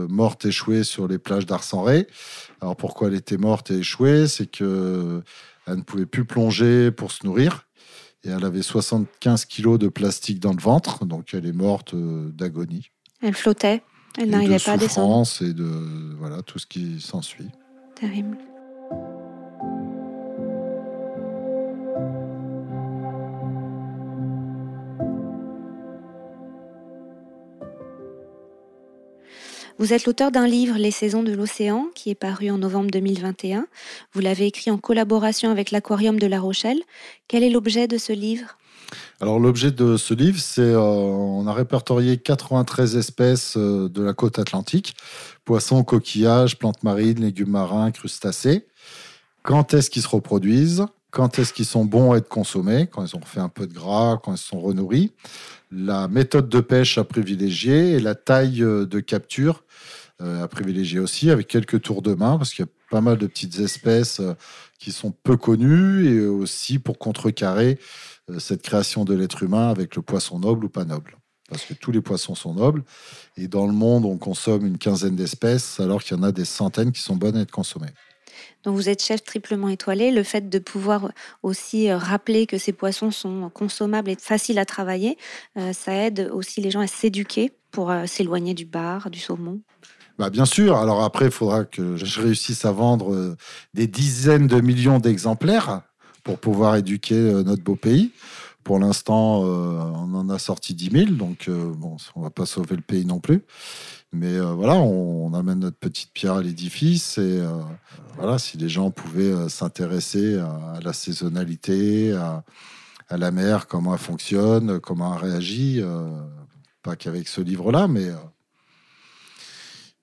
morte 0.08 0.46
échouée 0.46 0.86
sur 0.86 1.10
les 1.10 1.18
plages 1.18 1.46
d'Arsenré. 1.46 2.08
Alors, 2.62 2.78
pourquoi 2.78 3.10
elle 3.10 3.16
était 3.16 3.36
morte 3.36 3.72
et 3.72 3.80
échouée? 3.80 4.26
C'est 4.30 4.50
que 4.50 5.22
elle 5.68 5.78
ne 5.78 5.82
pouvait 5.82 6.06
plus 6.06 6.26
plonger 6.26 6.92
pour 6.92 7.12
se 7.12 7.26
nourrir. 7.26 7.68
Et 8.24 8.30
elle 8.30 8.46
avait 8.46 8.62
75 8.62 9.46
kilos 9.46 9.80
de 9.80 9.88
plastique 9.88 10.40
dans 10.40 10.54
le 10.54 10.62
ventre, 10.62 11.06
donc 11.06 11.34
elle 11.34 11.48
est 11.48 11.54
morte 11.54 11.96
euh, 11.96 12.30
d'agonie. 12.32 12.92
Elle 13.22 13.34
flottait, 13.34 13.84
elle 14.18 14.30
n'arrivait 14.30 14.60
pas 14.60 14.74
à 14.74 14.78
descendre. 14.78 15.28
Et 15.42 15.54
de 15.54 16.16
voilà 16.20 16.42
tout 16.44 16.60
ce 16.60 16.68
qui 16.68 17.02
s'ensuit. 17.02 17.50
Terrible. 17.96 18.38
Vous 29.82 29.94
êtes 29.94 30.06
l'auteur 30.06 30.30
d'un 30.30 30.46
livre, 30.46 30.78
Les 30.78 30.92
saisons 30.92 31.24
de 31.24 31.32
l'océan, 31.32 31.88
qui 31.96 32.12
est 32.12 32.16
paru 32.16 32.52
en 32.52 32.60
novembre 32.60 32.92
2021. 32.92 33.66
Vous 34.14 34.22
l'avez 34.22 34.46
écrit 34.46 34.70
en 34.70 34.78
collaboration 34.78 35.50
avec 35.50 35.72
l'Aquarium 35.72 36.20
de 36.20 36.28
La 36.28 36.40
Rochelle. 36.40 36.80
Quel 37.28 37.42
est 37.42 37.50
l'objet 37.50 37.88
de 37.88 37.98
ce 37.98 38.14
livre? 38.14 38.60
Alors 39.22 39.40
l'objet 39.40 39.72
de 39.72 39.98
ce 39.98 40.14
livre, 40.14 40.40
c'est 40.40 40.62
euh, 40.62 40.80
on 40.80 41.48
a 41.48 41.54
répertorié 41.54 42.18
93 42.18 42.96
espèces 42.96 43.58
euh, 43.58 43.90
de 43.90 44.04
la 44.04 44.14
côte 44.14 44.38
atlantique 44.38 44.94
poissons, 45.46 45.84
coquillages, 45.84 46.60
plantes 46.60 46.84
marines, 46.84 47.20
légumes 47.20 47.50
marins, 47.50 47.90
crustacés. 47.90 48.68
Quand 49.42 49.74
est-ce 49.74 49.90
qu'ils 49.90 50.04
se 50.04 50.10
reproduisent? 50.10 50.86
Quand 51.12 51.40
est-ce 51.40 51.54
qu'ils 51.54 51.66
sont 51.66 51.86
bons 51.86 52.14
à 52.14 52.18
être 52.18 52.30
consommés? 52.30 52.88
Quand 52.88 53.06
ils 53.06 53.16
ont 53.16 53.22
fait 53.22 53.40
un 53.40 53.50
peu 53.50 53.68
de 53.68 53.74
gras, 53.74 54.20
quand 54.24 54.34
ils 54.34 54.38
sont 54.38 54.60
renourris 54.60 55.12
la 55.72 56.08
méthode 56.08 56.50
de 56.50 56.60
pêche 56.60 56.98
à 56.98 57.04
privilégier 57.04 57.92
et 57.92 58.00
la 58.00 58.16
taille 58.16 58.64
euh, 58.64 58.86
de 58.86 59.00
capture 59.00 59.64
à 60.24 60.48
privilégier 60.48 61.00
aussi, 61.00 61.32
avec 61.32 61.48
quelques 61.48 61.82
tours 61.82 62.04
de 62.04 62.14
main, 62.14 62.38
parce 62.38 62.54
qu'il 62.54 62.64
y 62.64 62.68
a 62.68 62.72
pas 62.92 63.02
mal 63.02 63.18
de 63.18 63.26
petites 63.26 63.58
espèces 63.58 64.22
qui 64.78 64.92
sont 64.92 65.10
peu 65.10 65.36
connues, 65.36 66.06
et 66.06 66.28
aussi 66.28 66.78
pour 66.78 67.00
contrecarrer 67.00 67.80
cette 68.38 68.62
création 68.62 69.04
de 69.04 69.16
l'être 69.16 69.42
humain 69.42 69.70
avec 69.70 69.96
le 69.96 70.04
poisson 70.04 70.38
noble 70.38 70.66
ou 70.66 70.70
pas 70.70 70.86
noble 70.86 71.18
parce 71.52 71.66
que 71.66 71.74
tous 71.74 71.92
les 71.92 72.02
poissons 72.02 72.34
sont 72.34 72.54
nobles. 72.54 72.84
Et 73.36 73.50
dans 73.50 73.68
le 73.68 73.74
monde, 73.74 74.06
on 74.06 74.18
consomme 74.18 74.66
une 74.66 74.78
quinzaine 74.78 75.18
d'espèces, 75.18 75.82
alors 75.82 76.02
qu'il 76.02 76.16
y 76.16 76.20
en 76.20 76.24
a 76.24 76.32
des 76.32 76.46
centaines 76.46 76.94
qui 76.94 77.02
sont 77.02 77.18
bonnes 77.18 77.36
à 77.36 77.42
être 77.42 77.52
consommées. 77.52 77.92
Donc 78.64 78.76
vous 78.76 78.90
êtes 78.90 79.04
chef 79.04 79.24
triplement 79.24 79.70
étoilé. 79.70 80.12
Le 80.12 80.24
fait 80.24 80.50
de 80.50 80.60
pouvoir 80.60 81.12
aussi 81.44 81.90
euh, 81.90 81.98
rappeler 81.98 82.46
que 82.46 82.58
ces 82.58 82.74
poissons 82.74 83.12
sont 83.12 83.50
consommables 83.54 84.10
et 84.10 84.16
faciles 84.16 84.60
à 84.60 84.66
travailler, 84.66 85.18
euh, 85.58 85.74
ça 85.74 85.94
aide 85.94 86.30
aussi 86.34 86.62
les 86.62 86.72
gens 86.72 86.82
à 86.82 86.88
s'éduquer 86.88 87.52
pour 87.72 87.92
euh, 87.92 88.06
s'éloigner 88.06 88.54
du 88.54 88.66
bar, 88.66 89.10
du 89.10 89.20
saumon. 89.20 89.60
Bah 90.20 90.30
bien 90.30 90.46
sûr. 90.46 90.78
Alors 90.78 91.04
après, 91.04 91.26
il 91.26 91.32
faudra 91.32 91.66
que 91.66 91.96
je 91.96 92.22
réussisse 92.22 92.66
à 92.66 92.72
vendre 92.72 93.36
des 93.74 93.88
dizaines 93.88 94.46
de 94.46 94.62
millions 94.62 95.00
d'exemplaires 95.00 95.82
pour 96.24 96.38
pouvoir 96.38 96.76
éduquer 96.76 97.16
notre 97.16 97.64
beau 97.64 97.76
pays. 97.76 98.12
Pour 98.64 98.78
l'instant, 98.78 99.40
on 99.40 100.14
en 100.14 100.30
a 100.30 100.38
sorti 100.38 100.76
10 100.76 100.92
000, 100.92 101.12
donc 101.12 101.50
bon, 101.50 101.98
on 102.16 102.22
va 102.22 102.30
pas 102.30 102.46
sauver 102.46 102.76
le 102.76 102.84
pays 102.84 103.06
non 103.06 103.20
plus. 103.20 103.42
Mais 104.14 104.36
euh, 104.36 104.54
voilà, 104.54 104.76
on, 104.76 105.34
amène 105.34 105.60
notre 105.60 105.78
petite 105.78 106.12
pierre 106.12 106.34
à 106.34 106.44
l'édifice 106.44 107.18
et 107.18 107.42
voilà, 108.18 108.38
si 108.38 108.58
les 108.58 108.68
gens 108.68 108.92
pouvaient 108.92 109.48
s'intéresser 109.48 110.38
à, 110.38 110.80
la 110.84 110.92
saisonnalité, 110.92 112.12
à, 112.14 112.44
la 113.18 113.32
mer, 113.32 113.68
comment 113.68 113.94
elle 113.94 114.00
fonctionne, 114.00 114.80
comment 114.82 115.16
elle 115.16 115.30
réagit, 115.30 115.82
pas 116.84 116.98
qu'avec 116.98 117.30
ce 117.30 117.40
livre-là, 117.40 117.88
mais 117.88 118.10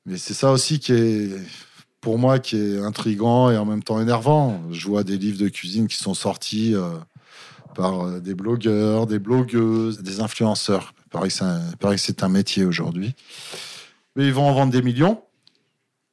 mais 0.06 0.16
c'est 0.16 0.34
ça 0.34 0.50
aussi 0.50 0.80
qui 0.80 0.92
est 0.94 1.30
pour 2.00 2.18
moi 2.18 2.38
qui 2.38 2.56
est 2.56 2.78
intrigant 2.78 3.50
et 3.50 3.58
en 3.58 3.66
même 3.66 3.82
temps 3.82 4.00
énervant. 4.00 4.62
Je 4.70 4.88
vois 4.88 5.04
des 5.04 5.18
livres 5.18 5.38
de 5.38 5.48
cuisine 5.48 5.86
qui 5.86 5.96
sont 5.96 6.14
sortis 6.14 6.74
par 7.78 8.00
euh, 8.00 8.20
des 8.20 8.34
blogueurs, 8.34 9.06
des 9.06 9.20
blogueuses, 9.20 10.02
des 10.02 10.20
influenceurs. 10.20 10.92
Il 11.06 11.10
paraît 11.78 11.96
que 11.96 12.02
c'est 12.02 12.22
un, 12.22 12.28
métier 12.28 12.64
aujourd'hui. 12.64 13.14
Mais 14.16 14.26
ils 14.26 14.32
vont 14.32 14.48
en 14.48 14.52
vendre 14.52 14.72
des 14.72 14.82
millions 14.82 15.22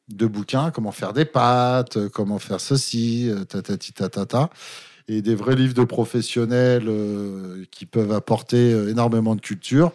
de 0.07 0.27
bouquins, 0.27 0.69
comment 0.71 0.91
faire 0.91 1.13
des 1.13 1.25
pâtes, 1.25 2.09
comment 2.09 2.37
faire 2.37 2.61
ceci, 2.61 3.29
euh, 3.29 3.43
tatati 3.43 3.93
tatata. 3.93 4.49
Et 5.07 5.21
des 5.21 5.35
vrais 5.35 5.55
livres 5.55 5.73
de 5.73 5.83
professionnels 5.83 6.87
euh, 6.87 7.63
qui 7.71 7.85
peuvent 7.85 8.11
apporter 8.11 8.71
énormément 8.89 9.35
de 9.35 9.41
culture. 9.41 9.91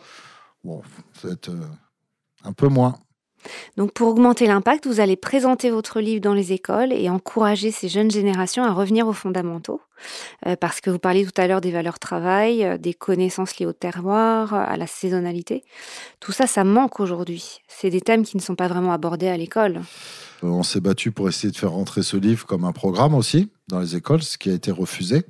Bon, 0.63 0.83
peut-être 1.21 1.51
un 2.45 2.53
peu 2.53 2.69
moins. 2.69 2.99
Donc 3.77 3.93
pour 3.93 4.09
augmenter 4.09 4.47
l'impact, 4.47 4.87
vous 4.87 5.01
allez 5.01 5.17
présenter 5.17 5.71
votre 5.71 6.01
livre 6.01 6.21
dans 6.21 6.35
les 6.35 6.53
écoles 6.53 6.93
et 6.93 7.09
encourager 7.09 7.71
ces 7.71 7.89
jeunes 7.89 8.11
générations 8.11 8.65
à 8.65 8.73
revenir 8.73 9.07
aux 9.07 9.13
fondamentaux. 9.13 9.81
Euh, 10.47 10.57
parce 10.57 10.81
que 10.81 10.91
vous 10.91 10.99
parliez 10.99 11.27
tout 11.27 11.39
à 11.41 11.47
l'heure 11.47 11.61
des 11.61 11.71
valeurs 11.71 11.99
travail, 11.99 12.65
euh, 12.65 12.79
des 12.79 12.95
connaissances 12.95 13.59
liées 13.59 13.67
au 13.67 13.73
terroir, 13.73 14.55
à 14.55 14.77
la 14.77 14.87
saisonnalité. 14.87 15.65
Tout 16.21 16.33
ça, 16.33 16.47
ça 16.47 16.65
manque 16.65 17.01
aujourd'hui. 17.01 17.61
C'est 17.69 17.91
des 17.91 18.01
thèmes 18.01 18.25
qui 18.25 18.37
ne 18.37 18.43
sont 18.43 18.55
pas 18.55 18.69
vraiment 18.69 18.93
abordés 18.93 19.29
à 19.29 19.37
l'école. 19.37 19.83
Euh, 20.43 20.49
on 20.49 20.63
s'est 20.63 20.81
battu 20.81 21.13
pour 21.13 21.29
essayer 21.29 21.51
de 21.51 21.57
faire 21.57 21.73
rentrer 21.73 22.03
ce 22.03 22.17
livre 22.17 22.47
comme 22.47 22.65
un 22.65 22.73
programme 22.73 23.15
aussi 23.15 23.51
dans 23.69 23.81
les 23.81 23.97
écoles, 23.97 24.23
ce 24.23 24.39
qui 24.39 24.51
a 24.51 24.55
été 24.55 24.71
refusé. 24.71 25.23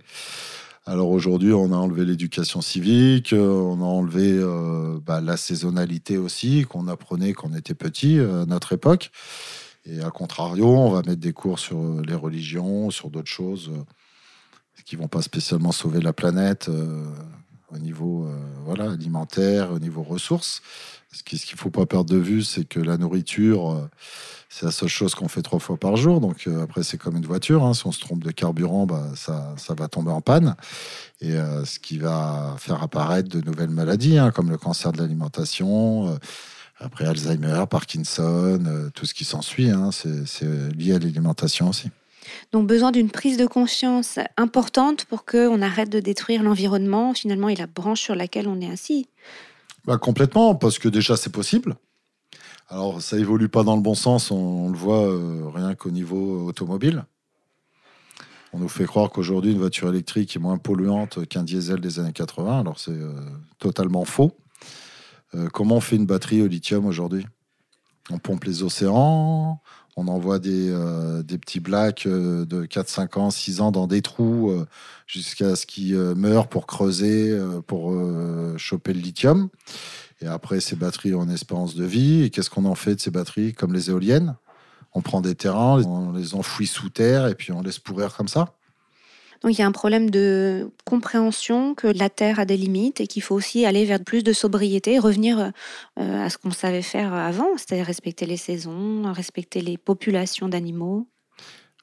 Alors 0.87 1.11
aujourd'hui, 1.11 1.53
on 1.53 1.73
a 1.73 1.77
enlevé 1.77 2.07
l'éducation 2.07 2.63
civique, 2.63 3.35
euh, 3.35 3.51
on 3.51 3.83
a 3.83 3.85
enlevé 3.85 4.33
euh, 4.33 4.99
bah, 5.05 5.21
la 5.21 5.37
saisonnalité 5.37 6.17
aussi, 6.17 6.65
qu'on 6.65 6.89
apprenait 6.89 7.35
quand 7.35 7.51
on 7.53 7.55
était 7.55 7.75
petit 7.75 8.19
euh, 8.19 8.43
à 8.43 8.47
notre 8.47 8.73
époque. 8.73 9.11
Et 9.85 10.01
à 10.01 10.11
contrario, 10.11 10.67
on 10.67 10.91
va 10.91 11.03
mettre 11.03 11.21
des 11.21 11.35
cours 11.35 11.59
sur 11.59 12.01
les 12.01 12.15
religions, 12.15 12.91
sur 12.91 13.11
d'autres 13.11 13.31
choses 13.31 13.71
qui 14.87 14.97
vont 14.97 15.09
pas 15.09 15.23
spécialement 15.23 15.73
sauver 15.73 16.01
la 16.01 16.13
planète 16.13 16.71
au 17.73 17.79
niveau 17.79 18.29
voilà, 18.65 18.91
alimentaire, 18.91 19.73
au 19.73 19.79
niveau 19.79 20.03
ressources. 20.03 20.61
Ce 21.13 21.23
qu'il 21.23 21.39
ne 21.53 21.59
faut 21.59 21.71
pas 21.71 21.87
perdre 21.87 22.11
de 22.11 22.19
vue, 22.19 22.43
c'est 22.43 22.65
que 22.65 22.81
la 22.81 22.97
nourriture 22.97 23.89
c'est 24.53 24.67
la 24.67 24.73
seule 24.73 24.89
chose 24.89 25.15
qu'on 25.15 25.29
fait 25.29 25.43
trois 25.43 25.61
fois 25.61 25.77
par 25.77 25.97
jour. 25.97 26.21
Donc 26.21 26.47
euh, 26.47 26.65
après, 26.65 26.83
c'est 26.83 26.99
comme 26.99 27.17
une 27.17 27.25
voiture. 27.25 27.65
Hein. 27.65 27.73
Si 27.73 27.87
on 27.87 27.93
se 27.93 28.01
trompe 28.01 28.25
de 28.25 28.33
carburant, 28.33 28.85
bah, 28.85 29.05
ça, 29.15 29.55
ça 29.57 29.75
va 29.75 29.87
tomber 29.87 30.11
en 30.11 30.21
panne. 30.21 30.57
Et 31.21 31.35
euh, 31.35 31.65
ce 31.65 31.79
qui 31.79 31.99
va 31.99 32.57
faire 32.59 32.83
apparaître 32.83 33.29
de 33.29 33.41
nouvelles 33.41 33.71
maladies, 33.71 34.19
hein, 34.19 34.33
comme 34.33 34.51
le 34.51 34.59
cancer 34.59 34.91
de 34.91 34.99
l'alimentation. 34.99 36.09
Euh, 36.09 36.17
après 36.83 37.05
Alzheimer, 37.05 37.65
Parkinson, 37.71 38.91
tout 38.95 39.05
ce 39.05 39.13
qui 39.13 39.27
s'ensuit, 39.27 39.69
hein, 39.69 39.91
c'est 39.93 40.75
lié 40.75 40.95
à 40.95 40.99
l'alimentation 40.99 41.69
aussi. 41.69 41.91
Donc 42.53 42.67
besoin 42.67 42.91
d'une 42.91 43.11
prise 43.11 43.37
de 43.37 43.45
conscience 43.45 44.19
importante 44.39 45.05
pour 45.05 45.27
qu'on 45.27 45.61
arrête 45.61 45.91
de 45.91 46.01
détruire 46.01 46.43
l'environnement 46.43 47.13
finalement 47.13 47.51
et 47.51 47.55
la 47.55 47.67
branche 47.67 48.01
sur 48.01 48.15
laquelle 48.15 48.49
on 48.49 48.63
est 48.63 48.71
assis. 48.71 49.09
Bah, 49.91 49.99
complètement, 49.99 50.55
parce 50.55 50.79
que 50.79 50.89
déjà 50.89 51.17
c'est 51.17 51.33
possible. 51.33 51.75
Alors, 52.69 53.03
ça 53.03 53.19
évolue 53.19 53.49
pas 53.49 53.65
dans 53.65 53.75
le 53.75 53.83
bon 53.83 53.97
sens, 53.97 54.31
on, 54.31 54.71
le 54.71 54.77
voit 54.77 55.05
euh, 55.05 55.49
rien 55.53 55.75
qu'au 55.75 55.91
niveau 55.91 56.47
automobile. 56.47 57.07
On 58.53 58.61
nous 58.61 58.69
fait 58.69 58.85
croire 58.85 59.11
qu'aujourd'hui, 59.11 59.51
une 59.51 59.59
voiture 59.59 59.89
électrique 59.89 60.37
est 60.37 60.39
moins 60.39 60.59
polluante 60.59 61.27
qu'un 61.27 61.43
diesel 61.43 61.81
des 61.81 61.99
années 61.99 62.13
80. 62.13 62.61
Alors, 62.61 62.79
c'est 62.79 62.93
euh, 62.93 63.15
totalement 63.59 64.05
faux. 64.05 64.39
Euh, 65.35 65.49
comment 65.49 65.79
on 65.79 65.81
fait 65.81 65.97
une 65.97 66.07
batterie 66.07 66.41
au 66.41 66.47
lithium 66.47 66.87
aujourd'hui? 66.87 67.27
On 68.11 68.19
pompe 68.19 68.45
les 68.45 68.63
océans, 68.63 69.61
on 69.97 70.09
envoie 70.09 70.39
des, 70.39 70.73
des 71.25 71.39
petits 71.39 71.61
blacks 71.61 72.07
de 72.07 72.65
4, 72.65 72.89
5 72.89 73.17
ans, 73.17 73.31
6 73.31 73.61
ans 73.61 73.71
dans 73.71 73.87
des 73.87 74.03
trous 74.03 74.53
jusqu'à 75.07 75.57
ce 75.57 75.67
qu'ils 75.67 75.97
meurent 75.97 76.49
pour 76.49 76.67
creuser, 76.67 77.39
pour 77.67 77.93
choper 78.57 78.93
le 78.93 79.01
lithium. 79.01 79.49
Et 80.23 80.27
après, 80.27 80.61
ces 80.61 80.77
batteries 80.77 81.15
ont 81.15 81.25
une 81.25 81.31
espérance 81.31 81.75
de 81.75 81.85
vie. 81.85 82.23
Et 82.23 82.31
qu'est-ce 82.31 82.51
qu'on 82.51 82.65
en 82.65 82.75
fait 82.75 82.95
de 82.95 83.01
ces 83.01 83.11
batteries? 83.11 83.55
Comme 83.55 83.73
les 83.73 83.91
éoliennes, 83.91 84.37
on 84.93 85.01
prend 85.03 85.21
des 85.21 85.35
terrains, 85.35 85.83
on 85.85 86.13
les 86.13 86.35
enfouit 86.35 86.67
sous 86.67 86.91
terre 86.91 87.27
et 87.27 87.35
puis 87.35 87.53
on 87.53 87.63
laisse 87.63 87.79
pourrir 87.79 88.15
comme 88.17 88.29
ça. 88.29 88.55
Donc 89.43 89.53
il 89.53 89.59
y 89.59 89.63
a 89.63 89.67
un 89.67 89.73
problème 89.73 90.11
de 90.11 90.71
compréhension 90.85 91.75
que 91.75 91.87
la 91.87 92.11
Terre 92.11 92.39
a 92.39 92.45
des 92.45 92.59
limites 92.59 93.01
et 93.01 93.07
qu'il 93.07 93.23
faut 93.23 93.35
aussi 93.35 93.65
aller 93.65 93.87
vers 93.87 94.03
plus 94.05 94.23
de 94.23 94.33
sobriété, 94.33 94.99
revenir 94.99 95.53
euh, 95.99 96.25
à 96.25 96.29
ce 96.29 96.37
qu'on 96.37 96.51
savait 96.51 96.83
faire 96.83 97.15
avant, 97.15 97.49
c'est-à-dire 97.57 97.87
respecter 97.87 98.27
les 98.27 98.37
saisons, 98.37 99.11
respecter 99.13 99.63
les 99.63 99.79
populations 99.79 100.49
d'animaux. 100.49 101.09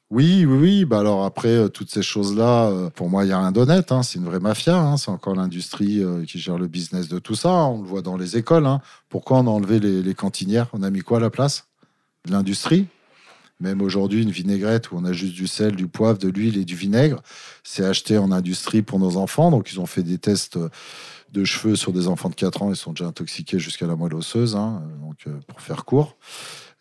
Oui, 0.10 0.46
oui, 0.46 0.58
oui. 0.58 0.86
Bah 0.86 1.00
alors 1.00 1.26
après, 1.26 1.50
euh, 1.50 1.68
toutes 1.68 1.90
ces 1.90 2.04
choses-là, 2.04 2.68
euh, 2.68 2.90
pour 2.92 3.10
moi, 3.10 3.26
il 3.26 3.28
n'y 3.28 3.34
a 3.34 3.40
rien 3.40 3.52
d'honnête. 3.52 3.92
Hein. 3.92 4.04
C'est 4.04 4.20
une 4.20 4.26
vraie 4.26 4.40
mafia. 4.40 4.78
Hein. 4.78 4.96
C'est 4.96 5.12
encore 5.12 5.36
l'industrie 5.36 6.02
qui 6.28 6.40
gère 6.40 6.58
le 6.60 6.68
business 6.68 7.10
de 7.10 7.18
tout 7.18 7.36
ça. 7.36 7.50
On 7.50 7.82
le 7.82 7.88
voit 7.88 8.04
dans 8.04 8.18
les 8.18 8.38
écoles. 8.38 8.68
Hein. 8.68 8.82
Pourquoi 9.10 9.40
on 9.40 9.48
a 9.48 9.50
enlevé 9.50 9.80
les, 9.80 10.14
cantinières? 10.14 10.68
On 10.74 10.84
a 10.84 10.92
mis 10.92 11.02
quoi 11.02 11.18
à 11.18 11.22
la 11.22 11.32
place? 11.32 11.68
L'industrie? 12.30 12.88
Même 13.60 13.82
aujourd'hui, 13.82 14.24
une 14.24 14.32
vinaigrette 14.32 14.92
où 14.92 14.98
on 14.98 15.06
a 15.06 15.14
juste 15.14 15.34
du 15.34 15.48
sel, 15.48 15.76
du 15.76 15.88
poivre, 15.88 16.20
de 16.20 16.30
l'huile 16.30 16.58
et 16.58 16.66
du 16.66 16.76
vinaigre, 16.76 17.22
c'est 17.64 17.84
acheté 17.84 18.18
en 18.18 18.32
industrie 18.32 18.84
pour 18.84 19.00
nos 19.00 19.18
enfants. 19.18 19.50
Donc, 19.50 19.72
ils 19.72 19.80
ont 19.80 19.86
fait 19.86 20.04
des 20.04 20.20
tests 20.20 20.60
de 21.34 21.44
cheveux 21.44 21.76
sur 21.76 21.92
des 21.92 22.08
enfants 22.08 22.30
de 22.30 22.36
4 22.36 22.62
ans. 22.62 22.70
Ils 22.70 22.76
sont 22.76 22.94
déjà 22.94 23.08
intoxiqués 23.08 23.60
jusqu'à 23.60 23.88
la 23.88 23.96
moelle 23.96 24.14
osseuse, 24.14 24.54
donc, 24.54 25.26
pour 25.48 25.62
faire 25.62 25.86
court. 25.86 26.18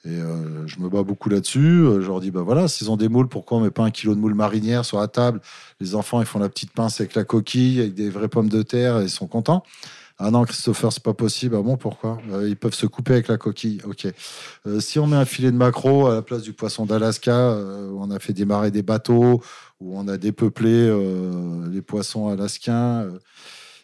Et 0.07 0.21
euh, 0.21 0.67
je 0.69 0.79
me 0.79 0.89
bats 0.89 1.03
beaucoup 1.03 1.29
là-dessus. 1.29 1.59
Euh, 1.59 2.01
je 2.01 2.07
leur 2.07 2.21
dis, 2.21 2.31
bah 2.31 2.43
voilà, 2.43 2.69
s'ils 2.69 2.91
ont 2.93 2.97
des 2.97 3.09
moules, 3.09 3.29
pourquoi 3.29 3.59
on 3.59 3.61
met 3.61 3.73
pas 3.73 3.83
un 3.83 3.91
kilo 3.91 4.15
de 4.15 4.21
moules 4.21 4.35
marinières 4.35 4.85
sur 4.85 5.01
la 5.01 5.09
table? 5.09 5.41
Les 5.81 5.97
enfants, 5.97 6.21
ils 6.21 6.27
font 6.27 6.39
la 6.39 6.49
petite 6.49 6.71
pince 6.73 7.01
avec 7.01 7.15
la 7.17 7.25
coquille, 7.25 7.81
avec 7.81 7.95
des 7.95 8.09
vraies 8.09 8.29
pommes 8.29 8.49
de 8.49 8.63
terre, 8.63 9.01
et 9.01 9.05
ils 9.05 9.11
sont 9.11 9.27
contents. 9.27 9.65
Ah 10.19 10.31
non, 10.31 10.45
Christopher, 10.45 10.93
c'est 10.93 11.03
pas 11.03 11.15
possible. 11.15 11.57
Ah 11.59 11.63
bon, 11.63 11.77
pourquoi? 11.77 12.19
Euh, 12.31 12.49
Ils 12.49 12.57
peuvent 12.57 12.75
se 12.75 12.87
couper 12.87 13.13
avec 13.13 13.29
la 13.29 13.37
coquille. 13.37 13.81
Ok. 13.85 14.07
si 14.81 14.99
on 14.99 15.07
met 15.07 15.17
un 15.17 15.25
filet 15.25 15.51
de 15.51 15.57
maquereau 15.57 16.07
à 16.07 16.15
la 16.15 16.23
place 16.23 16.43
du 16.43 16.53
poisson 16.53 16.87
d'Alaska, 16.87 17.55
où 17.91 18.03
on 18.03 18.11
a 18.11 18.19
fait 18.19 18.33
démarrer 18.33 18.71
des 18.71 18.83
bateaux, 18.83 19.43
où 19.81 19.99
on 19.99 20.09
a 20.09 20.17
dépeuplé 20.17 20.91
les 21.71 21.83
poissons 21.83 22.29
alaskiens, 22.29 23.09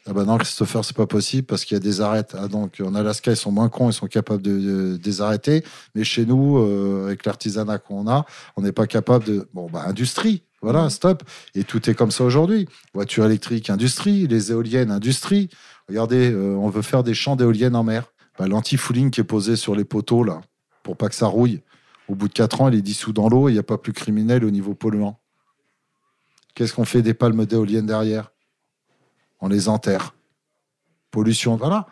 ah 0.05 0.13
bah 0.13 0.25
non, 0.25 0.37
Christopher, 0.37 0.85
c'est 0.85 0.97
pas 0.97 1.07
possible 1.07 1.47
parce 1.47 1.65
qu'il 1.65 1.77
y 1.77 1.81
a 1.81 1.81
des 1.81 2.01
arêtes. 2.01 2.35
Ah 2.37 2.49
donc 2.49 2.83
en 2.85 2.95
Alaska, 2.97 3.31
ils 3.31 3.37
sont 3.37 3.53
moins 3.53 3.69
cons, 3.69 3.89
ils 3.89 3.93
sont 3.93 4.09
capables 4.09 4.43
de, 4.43 4.97
désarrêter. 4.97 5.63
Mais 5.95 6.03
chez 6.03 6.27
nous, 6.27 6.59
euh, 6.59 7.07
avec 7.07 7.25
l'artisanat 7.25 7.79
qu'on 7.79 8.09
a, 8.09 8.27
on 8.57 8.63
n'est 8.63 8.73
pas 8.73 8.89
capable 8.89 9.25
de. 9.25 9.49
Bon, 9.55 9.69
bah 9.71 9.85
industrie, 9.87 10.43
voilà, 10.61 10.91
stop. 10.91 11.23
Et 11.55 11.63
tout 11.63 11.89
est 11.89 11.95
comme 11.95 12.11
ça 12.11 12.25
aujourd'hui. 12.25 12.69
Voiture 12.95 13.25
électrique, 13.27 13.71
industrie. 13.71 14.27
Les 14.27 14.51
éoliennes, 14.51 14.91
industrie. 14.91 15.51
Regardez, 15.89 16.31
euh, 16.31 16.55
on 16.57 16.69
veut 16.69 16.83
faire 16.83 17.03
des 17.03 17.15
champs 17.15 17.37
d'éoliennes 17.37 17.77
en 17.77 17.85
mer. 17.85 18.13
Bah, 18.39 18.47
L'anti-fouling 18.47 19.11
qui 19.11 19.21
est 19.21 19.25
posé 19.25 19.57
sur 19.57 19.75
les 19.75 19.85
poteaux, 19.85 20.25
là, 20.25 20.41
pour 20.83 20.97
pas 20.97 21.09
que 21.09 21.15
ça 21.15 21.27
rouille. 21.27 21.61
Au 22.09 22.15
bout 22.15 22.29
de 22.29 22.33
4 22.33 22.61
ans, 22.61 22.69
il 22.69 22.75
est 22.75 22.83
dissous 22.83 23.13
dans 23.13 23.29
l'eau 23.29 23.49
et 23.49 23.53
il 23.53 23.55
n'y 23.55 23.61
a 23.61 23.65
pas 23.65 23.79
plus 23.79 23.93
criminel 23.93 24.45
au 24.45 24.51
niveau 24.51 24.75
polluant. 24.75 25.19
Qu'est-ce 26.55 26.75
qu'on 26.75 26.85
fait 26.85 27.03
des 27.03 27.15
palmes 27.15 27.47
d'éoliennes 27.47 27.87
derrière? 27.87 28.33
On 29.41 29.49
les 29.49 29.69
enterre. 29.69 30.15
Pollution, 31.11 31.57
voilà. 31.57 31.87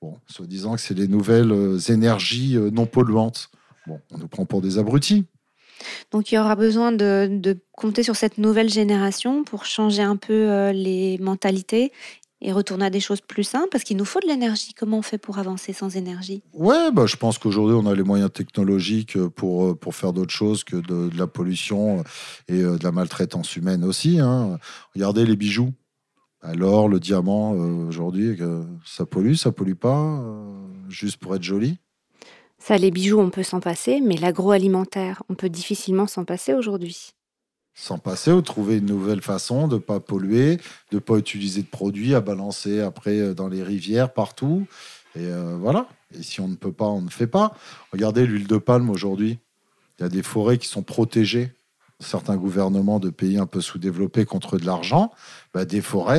Bon, 0.00 0.18
soi-disant 0.26 0.74
que 0.74 0.80
c'est 0.80 0.94
les 0.94 1.08
nouvelles 1.08 1.52
euh, 1.52 1.78
énergies 1.78 2.56
euh, 2.56 2.70
non 2.70 2.86
polluantes. 2.86 3.50
On 3.88 4.18
nous 4.18 4.28
prend 4.28 4.44
pour 4.46 4.60
des 4.60 4.78
abrutis. 4.78 5.26
Donc 6.12 6.30
il 6.30 6.36
y 6.36 6.38
aura 6.38 6.54
besoin 6.54 6.92
de, 6.92 7.58
compter 7.72 8.04
sur 8.04 8.14
cette 8.14 8.38
nouvelle 8.38 8.68
génération 8.68 9.42
pour 9.42 9.64
changer 9.64 10.02
un 10.02 10.14
peu 10.14 10.70
les 10.70 11.18
mentalités 11.18 11.90
et 12.42 12.52
retourner 12.52 12.86
à 12.86 12.90
des 12.90 13.00
choses 13.00 13.20
plus 13.20 13.44
simples 13.44 13.68
Parce 13.70 13.84
qu'il 13.84 13.96
nous 13.96 14.04
faut 14.04 14.20
de 14.20 14.26
l'énergie. 14.26 14.74
Comment 14.74 14.98
on 14.98 15.02
fait 15.02 15.18
pour 15.18 15.38
avancer 15.38 15.72
sans 15.72 15.96
énergie? 15.96 16.42
Ouais, 16.52 16.90
bah, 16.92 17.06
je 17.06 17.16
pense 17.16 17.38
qu'aujourd'hui, 17.38 17.76
on 17.76 17.86
a 17.86 17.94
les 17.94 18.02
moyens 18.02 18.32
technologiques 18.32 19.18
pour, 19.28 19.66
euh, 19.66 19.74
pour 19.74 19.94
faire 19.94 20.12
d'autres 20.12 20.32
choses 20.32 20.64
que 20.64 20.76
de, 20.76 21.10
la 21.16 21.26
pollution 21.26 22.04
et 22.48 22.60
euh, 22.60 22.76
de 22.76 22.84
la 22.84 22.92
maltraitance 22.92 23.56
humaine 23.56 23.84
aussi. 23.84 24.18
Hein. 24.18 24.58
Regardez 24.94 25.24
les 25.24 25.36
bijoux. 25.36 25.72
Alors, 26.42 26.88
le 26.88 26.98
diamant, 26.98 27.52
aujourd'hui, 27.52 28.36
ça 28.84 29.06
pollue, 29.06 29.34
ça 29.34 29.52
pollue 29.52 29.74
pas, 29.74 30.20
juste 30.88 31.18
pour 31.18 31.36
être 31.36 31.44
joli 31.44 31.78
ça, 32.64 32.78
les 32.78 32.92
bijoux, 32.92 33.18
on 33.18 33.30
peut 33.30 33.42
s'en 33.42 33.58
passer, 33.58 34.00
mais 34.00 34.16
l'agroalimentaire, 34.16 35.24
on 35.28 35.34
peut 35.34 35.48
difficilement 35.48 36.06
s'en 36.06 36.24
passer 36.24 36.54
aujourd'hui. 36.54 37.12
S'en 37.74 37.98
passer 37.98 38.30
ou 38.30 38.42
trouver 38.42 38.78
une 38.78 38.86
nouvelle 38.86 39.22
façon 39.22 39.66
de 39.66 39.76
ne 39.76 39.80
pas 39.80 39.98
polluer, 39.98 40.56
de 40.56 40.96
ne 40.96 40.98
pas 40.98 41.16
utiliser 41.16 41.62
de 41.62 41.66
produits 41.66 42.14
à 42.14 42.20
balancer 42.20 42.80
après 42.80 43.18
euh, 43.18 43.34
dans 43.34 43.48
les 43.48 43.62
rivières, 43.62 44.12
partout. 44.12 44.66
Et 45.16 45.26
euh, 45.26 45.56
voilà. 45.58 45.88
Et 46.14 46.22
si 46.22 46.40
on 46.40 46.48
ne 46.48 46.54
peut 46.54 46.72
pas, 46.72 46.86
on 46.86 47.00
ne 47.00 47.08
fait 47.08 47.26
pas. 47.26 47.56
Regardez 47.92 48.26
l'huile 48.26 48.46
de 48.46 48.58
palme 48.58 48.90
aujourd'hui. 48.90 49.38
Il 49.98 50.02
y 50.02 50.06
a 50.06 50.08
des 50.08 50.22
forêts 50.22 50.58
qui 50.58 50.68
sont 50.68 50.82
protégées. 50.82 51.52
Certains 52.00 52.36
gouvernements 52.36 52.98
de 52.98 53.10
pays 53.10 53.38
un 53.38 53.46
peu 53.46 53.60
sous-développés 53.60 54.24
contre 54.24 54.58
de 54.58 54.66
l'argent, 54.66 55.12
bah, 55.54 55.64
des 55.64 55.80
forêts, 55.80 56.18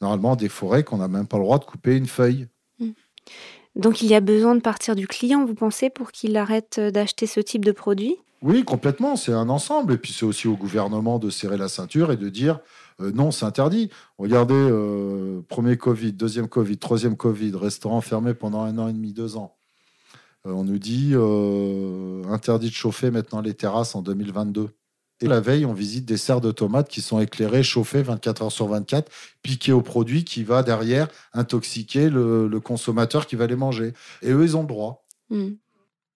normalement 0.00 0.34
des 0.34 0.48
forêts 0.48 0.82
qu'on 0.82 0.98
n'a 0.98 1.08
même 1.08 1.26
pas 1.26 1.36
le 1.36 1.44
droit 1.44 1.58
de 1.58 1.64
couper 1.64 1.96
une 1.96 2.08
feuille. 2.08 2.48
Mmh. 2.78 2.90
Donc 3.76 4.02
il 4.02 4.08
y 4.08 4.14
a 4.14 4.20
besoin 4.20 4.56
de 4.56 4.60
partir 4.60 4.96
du 4.96 5.06
client, 5.06 5.44
vous 5.44 5.54
pensez, 5.54 5.88
pour 5.88 6.10
qu'il 6.10 6.36
arrête 6.36 6.80
d'acheter 6.80 7.26
ce 7.26 7.40
type 7.40 7.64
de 7.64 7.72
produit? 7.72 8.16
Oui, 8.42 8.64
complètement. 8.64 9.16
C'est 9.16 9.32
un 9.32 9.48
ensemble. 9.48 9.94
Et 9.94 9.98
puis 9.98 10.12
c'est 10.12 10.24
aussi 10.24 10.48
au 10.48 10.56
gouvernement 10.56 11.18
de 11.18 11.30
serrer 11.30 11.56
la 11.56 11.68
ceinture 11.68 12.12
et 12.12 12.16
de 12.16 12.28
dire 12.28 12.60
euh, 13.00 13.12
non, 13.12 13.30
c'est 13.30 13.44
interdit. 13.44 13.90
Regardez, 14.18 14.54
euh, 14.54 15.42
premier 15.48 15.76
Covid, 15.76 16.12
deuxième 16.12 16.48
Covid, 16.48 16.78
troisième 16.78 17.16
Covid, 17.16 17.52
restaurant 17.54 18.00
fermé 18.00 18.34
pendant 18.34 18.62
un 18.62 18.78
an 18.78 18.88
et 18.88 18.92
demi, 18.92 19.12
deux 19.12 19.36
ans. 19.36 19.56
Euh, 20.46 20.52
on 20.52 20.64
nous 20.64 20.78
dit 20.78 21.14
interdit 22.30 22.68
de 22.68 22.74
chauffer 22.74 23.10
maintenant 23.10 23.40
les 23.40 23.54
terrasses 23.54 23.94
en 23.94 24.02
2022. 24.02 24.70
Et 25.22 25.26
la 25.26 25.40
veille, 25.40 25.66
on 25.66 25.74
visite 25.74 26.06
des 26.06 26.16
serres 26.16 26.40
de 26.40 26.50
tomates 26.50 26.88
qui 26.88 27.02
sont 27.02 27.20
éclairées, 27.20 27.62
chauffées 27.62 28.02
24 28.02 28.42
heures 28.42 28.52
sur 28.52 28.68
24, 28.68 29.12
piquées 29.42 29.72
au 29.72 29.82
produit 29.82 30.24
qui 30.24 30.44
va 30.44 30.62
derrière 30.62 31.08
intoxiquer 31.34 32.08
le, 32.08 32.48
consommateur 32.60 33.26
qui 33.26 33.36
va 33.36 33.46
les 33.46 33.56
manger. 33.56 33.92
Et 34.22 34.30
eux, 34.30 34.42
ils 34.42 34.56
ont 34.56 34.62
le 34.62 34.68
droit. 34.68 35.04
Hmm. 35.28 35.50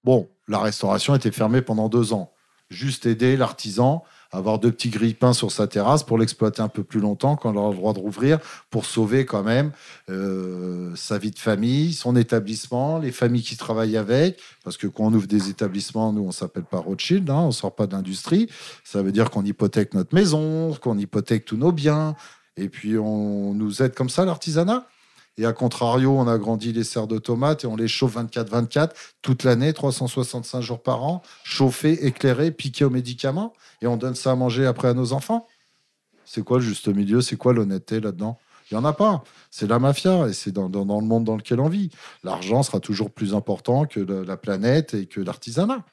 Bon, 0.04 0.30
la 0.48 0.58
restauration 0.58 1.14
était 1.14 1.30
fermée 1.30 1.62
pendant 1.62 1.88
deux 1.88 2.12
ans. 2.12 2.32
Juste 2.70 3.06
aider 3.06 3.36
l'artisan 3.36 4.04
avoir 4.34 4.58
deux 4.58 4.72
petits 4.72 4.90
grille-pains 4.90 5.32
sur 5.32 5.52
sa 5.52 5.66
terrasse 5.66 6.02
pour 6.02 6.18
l'exploiter 6.18 6.60
un 6.60 6.68
peu 6.68 6.82
plus 6.82 7.00
longtemps 7.00 7.36
quand 7.36 7.52
on 7.52 7.56
aura 7.56 7.70
le 7.70 7.76
droit 7.76 7.92
de 7.92 8.00
rouvrir, 8.00 8.38
pour 8.70 8.84
sauver 8.84 9.24
quand 9.24 9.42
même 9.42 9.72
euh, 10.10 10.94
sa 10.96 11.18
vie 11.18 11.30
de 11.30 11.38
famille, 11.38 11.92
son 11.92 12.16
établissement, 12.16 12.98
les 12.98 13.12
familles 13.12 13.42
qui 13.42 13.56
travaillent 13.56 13.96
avec. 13.96 14.40
Parce 14.64 14.76
que 14.76 14.86
quand 14.86 15.04
on 15.04 15.14
ouvre 15.14 15.26
des 15.26 15.50
établissements, 15.50 16.12
nous, 16.12 16.22
on 16.22 16.32
s'appelle 16.32 16.64
pas 16.64 16.78
Rothschild, 16.78 17.30
hein, 17.30 17.40
on 17.40 17.52
sort 17.52 17.74
pas 17.74 17.86
d'industrie. 17.86 18.48
Ça 18.82 19.02
veut 19.02 19.12
dire 19.12 19.30
qu'on 19.30 19.44
hypothèque 19.44 19.94
notre 19.94 20.14
maison, 20.14 20.74
qu'on 20.74 20.98
hypothèque 20.98 21.44
tous 21.44 21.56
nos 21.56 21.72
biens. 21.72 22.16
Et 22.56 22.68
puis, 22.68 22.98
on 22.98 23.54
nous 23.54 23.82
aide 23.82 23.94
comme 23.94 24.10
ça, 24.10 24.24
l'artisanat. 24.24 24.86
Et 25.36 25.46
à 25.46 25.52
contrario, 25.52 26.16
on 26.16 26.28
agrandit 26.28 26.72
les 26.72 26.84
serres 26.84 27.08
de 27.08 27.18
tomates 27.18 27.64
et 27.64 27.66
on 27.66 27.76
les 27.76 27.88
chauffe 27.88 28.16
24-24 28.16 28.90
toute 29.20 29.42
l'année, 29.42 29.72
365 29.72 30.60
jours 30.60 30.82
par 30.82 31.02
an, 31.02 31.22
chauffés, 31.42 32.06
éclairés, 32.06 32.52
piqués 32.52 32.84
aux 32.84 32.90
médicaments. 32.90 33.52
Et 33.82 33.86
on 33.86 33.96
donne 33.96 34.14
ça 34.14 34.32
à 34.32 34.34
manger 34.36 34.64
après 34.64 34.88
à 34.88 34.94
nos 34.94 35.12
enfants. 35.12 35.48
C'est 36.24 36.44
quoi 36.44 36.58
le 36.58 36.64
juste 36.64 36.88
milieu? 36.88 37.20
C'est 37.20 37.36
quoi 37.36 37.52
l'honnêteté 37.52 38.00
là-dedans? 38.00 38.38
Il 38.70 38.74
n'y 38.74 38.80
en 38.80 38.84
a 38.84 38.92
pas. 38.92 39.24
C'est 39.50 39.66
la 39.66 39.78
mafia 39.78 40.28
et 40.28 40.32
c'est 40.32 40.52
dans, 40.52 40.68
le 40.68 41.06
monde 41.06 41.24
dans 41.24 41.36
lequel 41.36 41.60
on 41.60 41.68
vit. 41.68 41.90
L'argent 42.22 42.62
sera 42.62 42.80
toujours 42.80 43.10
plus 43.10 43.34
important 43.34 43.84
que 43.84 44.00
la 44.00 44.36
planète 44.36 44.94
et 44.94 45.06
que 45.06 45.20
l'artisanat. 45.20 45.84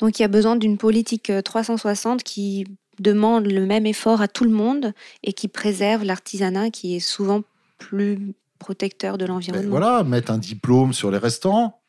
Donc 0.00 0.18
il 0.18 0.22
y 0.22 0.24
a 0.24 0.28
besoin 0.28 0.56
d'une 0.56 0.76
politique 0.76 1.30
360 1.44 2.20
euh, 2.20 2.22
qui 2.24 2.66
demande 2.98 3.46
le 3.46 3.64
même 3.64 3.86
effort 3.86 4.20
à 4.20 4.28
tout 4.28 4.44
le 4.44 4.50
monde 4.50 4.92
et 5.22 5.32
qui 5.32 5.48
préserve 5.48 6.04
l'artisanat 6.04 6.70
qui 6.70 6.96
est 6.96 7.00
souvent 7.00 7.42
plus 7.78 8.34
protecteur 8.60 9.18
de 9.18 9.26
l'environnement. 9.26 9.70
Voilà, 9.70 10.04
mettre 10.04 10.30
un 10.30 10.38
diplôme 10.38 10.92
sur 10.92 11.10
les 11.10 11.18
restaurants. 11.18 11.82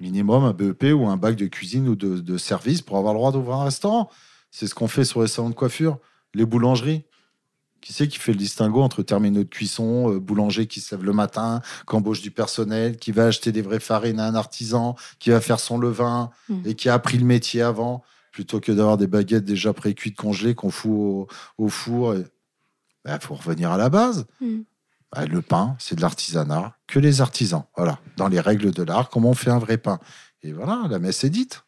Minimum 0.00 0.44
un 0.44 0.52
BEP 0.52 0.94
ou 0.94 1.06
un 1.06 1.16
bac 1.18 1.36
de 1.36 1.46
cuisine 1.46 1.88
ou 1.88 1.96
de, 1.96 2.38
service 2.38 2.80
pour 2.80 2.96
avoir 2.96 3.12
le 3.12 3.18
droit 3.18 3.32
d'ouvrir 3.32 3.56
un 3.56 3.64
restaurant. 3.64 4.08
C'est 4.50 4.66
ce 4.66 4.74
qu'on 4.74 4.88
fait 4.88 5.04
sur 5.04 5.20
les 5.20 5.28
salons 5.28 5.50
de 5.50 5.54
coiffure, 5.54 5.98
les 6.32 6.46
boulangeries. 6.46 7.04
Qui 7.82 7.92
c'est 7.92 8.08
qui 8.08 8.18
fait 8.18 8.32
le 8.32 8.38
distinguo 8.38 8.80
entre 8.80 9.02
terminaux 9.02 9.44
de 9.44 9.48
cuisson, 9.48 10.10
euh, 10.10 10.18
boulanger 10.18 10.66
qui 10.66 10.80
se 10.80 10.94
lève 10.94 11.04
le 11.04 11.12
matin, 11.12 11.60
qui 11.88 11.94
embauche 11.94 12.22
du 12.22 12.30
personnel, 12.30 12.96
qui 12.96 13.12
va 13.12 13.26
acheter 13.26 13.52
des 13.52 13.62
vraies 13.62 13.80
farines 13.80 14.18
à 14.18 14.26
un 14.26 14.34
artisan, 14.34 14.96
qui 15.18 15.30
va 15.30 15.40
faire 15.40 15.60
son 15.60 15.78
levain 15.78 16.30
hmm. 16.48 16.62
et 16.64 16.74
qui 16.74 16.88
a 16.88 16.94
appris 16.94 17.18
le 17.18 17.26
métier 17.26 17.60
avant, 17.60 18.02
plutôt 18.32 18.60
que 18.60 18.72
d'avoir 18.72 18.96
des 18.96 19.06
baguettes 19.06 19.44
déjà 19.44 19.72
pré-cuites 19.72 20.16
congelées 20.16 20.54
qu'on 20.54 20.70
fout 20.70 21.28
au, 21.58 21.68
four. 21.68 22.14
Il 22.14 22.24
ben, 23.04 23.20
faut 23.20 23.34
revenir 23.34 23.70
à 23.70 23.76
la 23.76 23.90
base. 23.90 24.26
Hmm. 24.40 24.62
Bah, 25.12 25.24
le 25.24 25.40
pain, 25.42 25.76
c'est 25.78 25.94
de 25.94 26.00
l'artisanat, 26.00 26.76
que 26.86 26.98
les 26.98 27.20
artisans. 27.20 27.64
Voilà, 27.76 27.98
dans 28.16 28.28
les 28.28 28.40
règles 28.40 28.72
de 28.72 28.82
l'art, 28.82 29.08
comment 29.08 29.30
on 29.30 29.34
fait 29.34 29.50
un 29.50 29.58
vrai 29.58 29.78
pain. 29.78 29.98
Et 30.42 30.52
voilà, 30.52 30.86
la 30.88 30.98
messe 30.98 31.24
est 31.24 31.30
dite. 31.30 31.62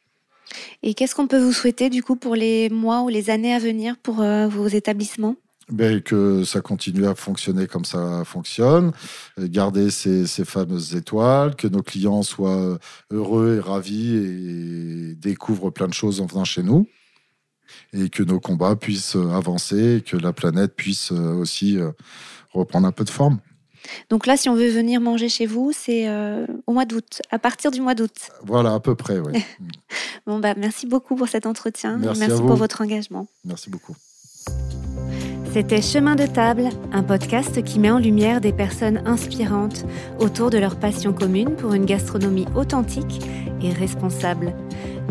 Et 0.83 0.95
qu'est-ce 0.95 1.15
qu'on 1.15 1.27
peut 1.27 1.41
vous 1.41 1.53
souhaiter 1.53 1.91
du 1.91 2.03
coup 2.03 2.17
pour 2.17 2.35
les 2.35 2.69
mois 2.71 3.03
ou 3.03 3.09
les 3.09 3.31
années 3.31 3.55
à 3.55 3.59
venir 3.59 3.97
pour 3.99 4.21
euh, 4.21 4.49
vos 4.49 4.67
établissements? 4.67 5.37
Ben, 5.71 6.01
que 6.01 6.45
ça 6.45 6.63
continue 6.63 7.07
à 7.07 7.15
fonctionner 7.15 7.67
comme 7.67 7.85
ça 7.85 8.25
fonctionne, 8.25 8.93
garder 9.39 9.91
ces, 9.91 10.27
ces, 10.27 10.47
fameuses 10.47 10.95
étoiles, 10.95 11.57
que 11.57 11.69
nos 11.69 11.83
clients 11.83 12.23
soient 12.23 12.79
heureux 13.11 13.57
et 13.57 13.61
ravis 13.61 14.17
et 14.17 15.15
découvrent 15.15 15.69
plein 15.69 15.87
de 15.87 15.93
choses 15.93 16.23
en 16.23 16.27
venant 16.27 16.47
chez 16.47 16.63
nous, 16.63 16.89
et 17.93 18.09
que 18.09 18.23
nos 18.23 18.41
combats 18.41 18.77
puissent 18.77 19.17
avancer, 19.17 19.97
et 19.97 20.01
que 20.01 20.17
la 20.17 20.33
planète 20.33 20.75
puisse 20.75 21.13
aussi 21.13 21.79
euh, 21.79 21.91
reprendre 22.53 22.87
un 22.87 22.93
peu 22.93 23.05
de 23.05 23.11
forme. 23.11 23.39
Donc 24.11 24.27
là, 24.27 24.37
si 24.37 24.49
on 24.49 24.55
veut 24.55 24.69
venir 24.69 25.01
manger 25.01 25.29
chez 25.29 25.47
vous, 25.47 25.73
c'est 25.75 26.09
euh, 26.09 26.47
au 26.67 26.73
mois 26.73 26.85
d'août, 26.85 27.23
à 27.31 27.39
partir 27.39 27.71
du 27.71 27.81
mois 27.81 27.95
d'août. 27.95 28.31
Voilà, 28.45 28.75
à 28.75 28.81
peu 28.81 28.95
près, 28.95 29.19
oui. 29.19 29.43
bon, 30.27 30.39
bah, 30.39 30.55
merci 30.57 30.87
beaucoup 30.87 31.17
pour 31.17 31.29
cet 31.29 31.47
entretien. 31.47 31.97
Merci, 31.99 32.21
merci 32.21 32.41
pour 32.41 32.57
votre 32.57 32.83
engagement. 32.83 33.27
Merci 33.45 33.71
beaucoup. 33.71 33.97
C'était 35.53 35.81
Chemin 35.81 36.15
de 36.15 36.27
table, 36.27 36.69
un 36.93 37.03
podcast 37.03 37.63
qui 37.65 37.79
met 37.79 37.91
en 37.91 37.99
lumière 37.99 38.41
des 38.41 38.53
personnes 38.53 39.03
inspirantes 39.07 39.87
autour 40.19 40.51
de 40.51 40.59
leur 40.59 40.77
passion 40.77 41.15
commune 41.15 41.57
pour 41.57 41.73
une 41.73 41.87
gastronomie 41.87 42.47
authentique 42.55 43.21
et 43.63 43.73
responsable. 43.73 44.53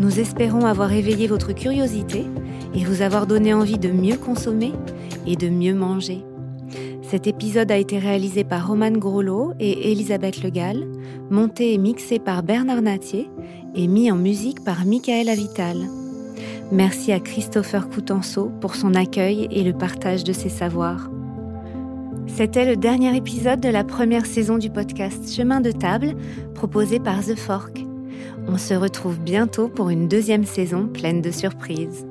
Nous 0.00 0.20
espérons 0.20 0.64
avoir 0.64 0.92
éveillé 0.92 1.26
votre 1.26 1.52
curiosité 1.52 2.24
et 2.72 2.84
vous 2.84 3.02
avoir 3.02 3.26
donné 3.26 3.52
envie 3.52 3.78
de 3.78 3.90
mieux 3.90 4.16
consommer 4.16 4.72
et 5.26 5.34
de 5.34 5.48
mieux 5.48 5.74
manger. 5.74 6.24
Cet 7.02 7.26
épisode 7.26 7.72
a 7.72 7.76
été 7.76 7.98
réalisé 7.98 8.44
par 8.44 8.68
Roman 8.68 8.92
Grollo 8.92 9.54
et 9.58 9.90
Elisabeth 9.90 10.42
Legal, 10.42 10.86
monté 11.30 11.72
et 11.74 11.78
mixé 11.78 12.20
par 12.20 12.44
Bernard 12.44 12.82
Natier 12.82 13.28
et 13.74 13.88
mis 13.88 14.10
en 14.10 14.16
musique 14.16 14.62
par 14.62 14.84
Michael 14.84 15.28
Avital. 15.28 15.78
Merci 16.70 17.12
à 17.12 17.20
Christopher 17.20 17.88
Coutenceau 17.88 18.50
pour 18.60 18.74
son 18.74 18.94
accueil 18.94 19.48
et 19.50 19.64
le 19.64 19.72
partage 19.72 20.24
de 20.24 20.32
ses 20.32 20.48
savoirs. 20.48 21.10
C'était 22.26 22.66
le 22.66 22.76
dernier 22.76 23.16
épisode 23.16 23.60
de 23.60 23.68
la 23.68 23.84
première 23.84 24.26
saison 24.26 24.58
du 24.58 24.70
podcast 24.70 25.34
Chemin 25.34 25.60
de 25.60 25.72
table 25.72 26.14
proposé 26.54 27.00
par 27.00 27.24
The 27.24 27.36
Fork. 27.36 27.82
On 28.46 28.58
se 28.58 28.74
retrouve 28.74 29.18
bientôt 29.18 29.68
pour 29.68 29.90
une 29.90 30.08
deuxième 30.08 30.44
saison 30.44 30.86
pleine 30.86 31.22
de 31.22 31.30
surprises. 31.30 32.06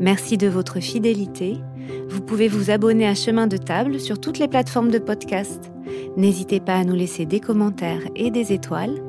Merci 0.00 0.38
de 0.38 0.48
votre 0.48 0.80
fidélité 0.80 1.58
vous 2.08 2.20
pouvez 2.20 2.48
vous 2.48 2.70
abonner 2.70 3.06
à 3.06 3.14
Chemin 3.14 3.46
de 3.46 3.56
Table 3.56 3.98
sur 4.00 4.20
toutes 4.20 4.38
les 4.38 4.48
plateformes 4.48 4.90
de 4.90 4.98
podcast. 4.98 5.72
N'hésitez 6.16 6.60
pas 6.60 6.74
à 6.74 6.84
nous 6.84 6.94
laisser 6.94 7.26
des 7.26 7.40
commentaires 7.40 8.02
et 8.16 8.30
des 8.30 8.52
étoiles 8.52 9.02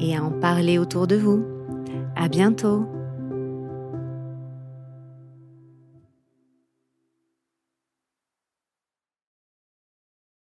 et 0.00 0.16
à 0.16 0.22
en 0.22 0.30
parler 0.30 0.78
autour 0.78 1.06
de 1.06 1.16
vous. 1.16 1.44
À 2.16 2.28
bientôt! 2.28 2.95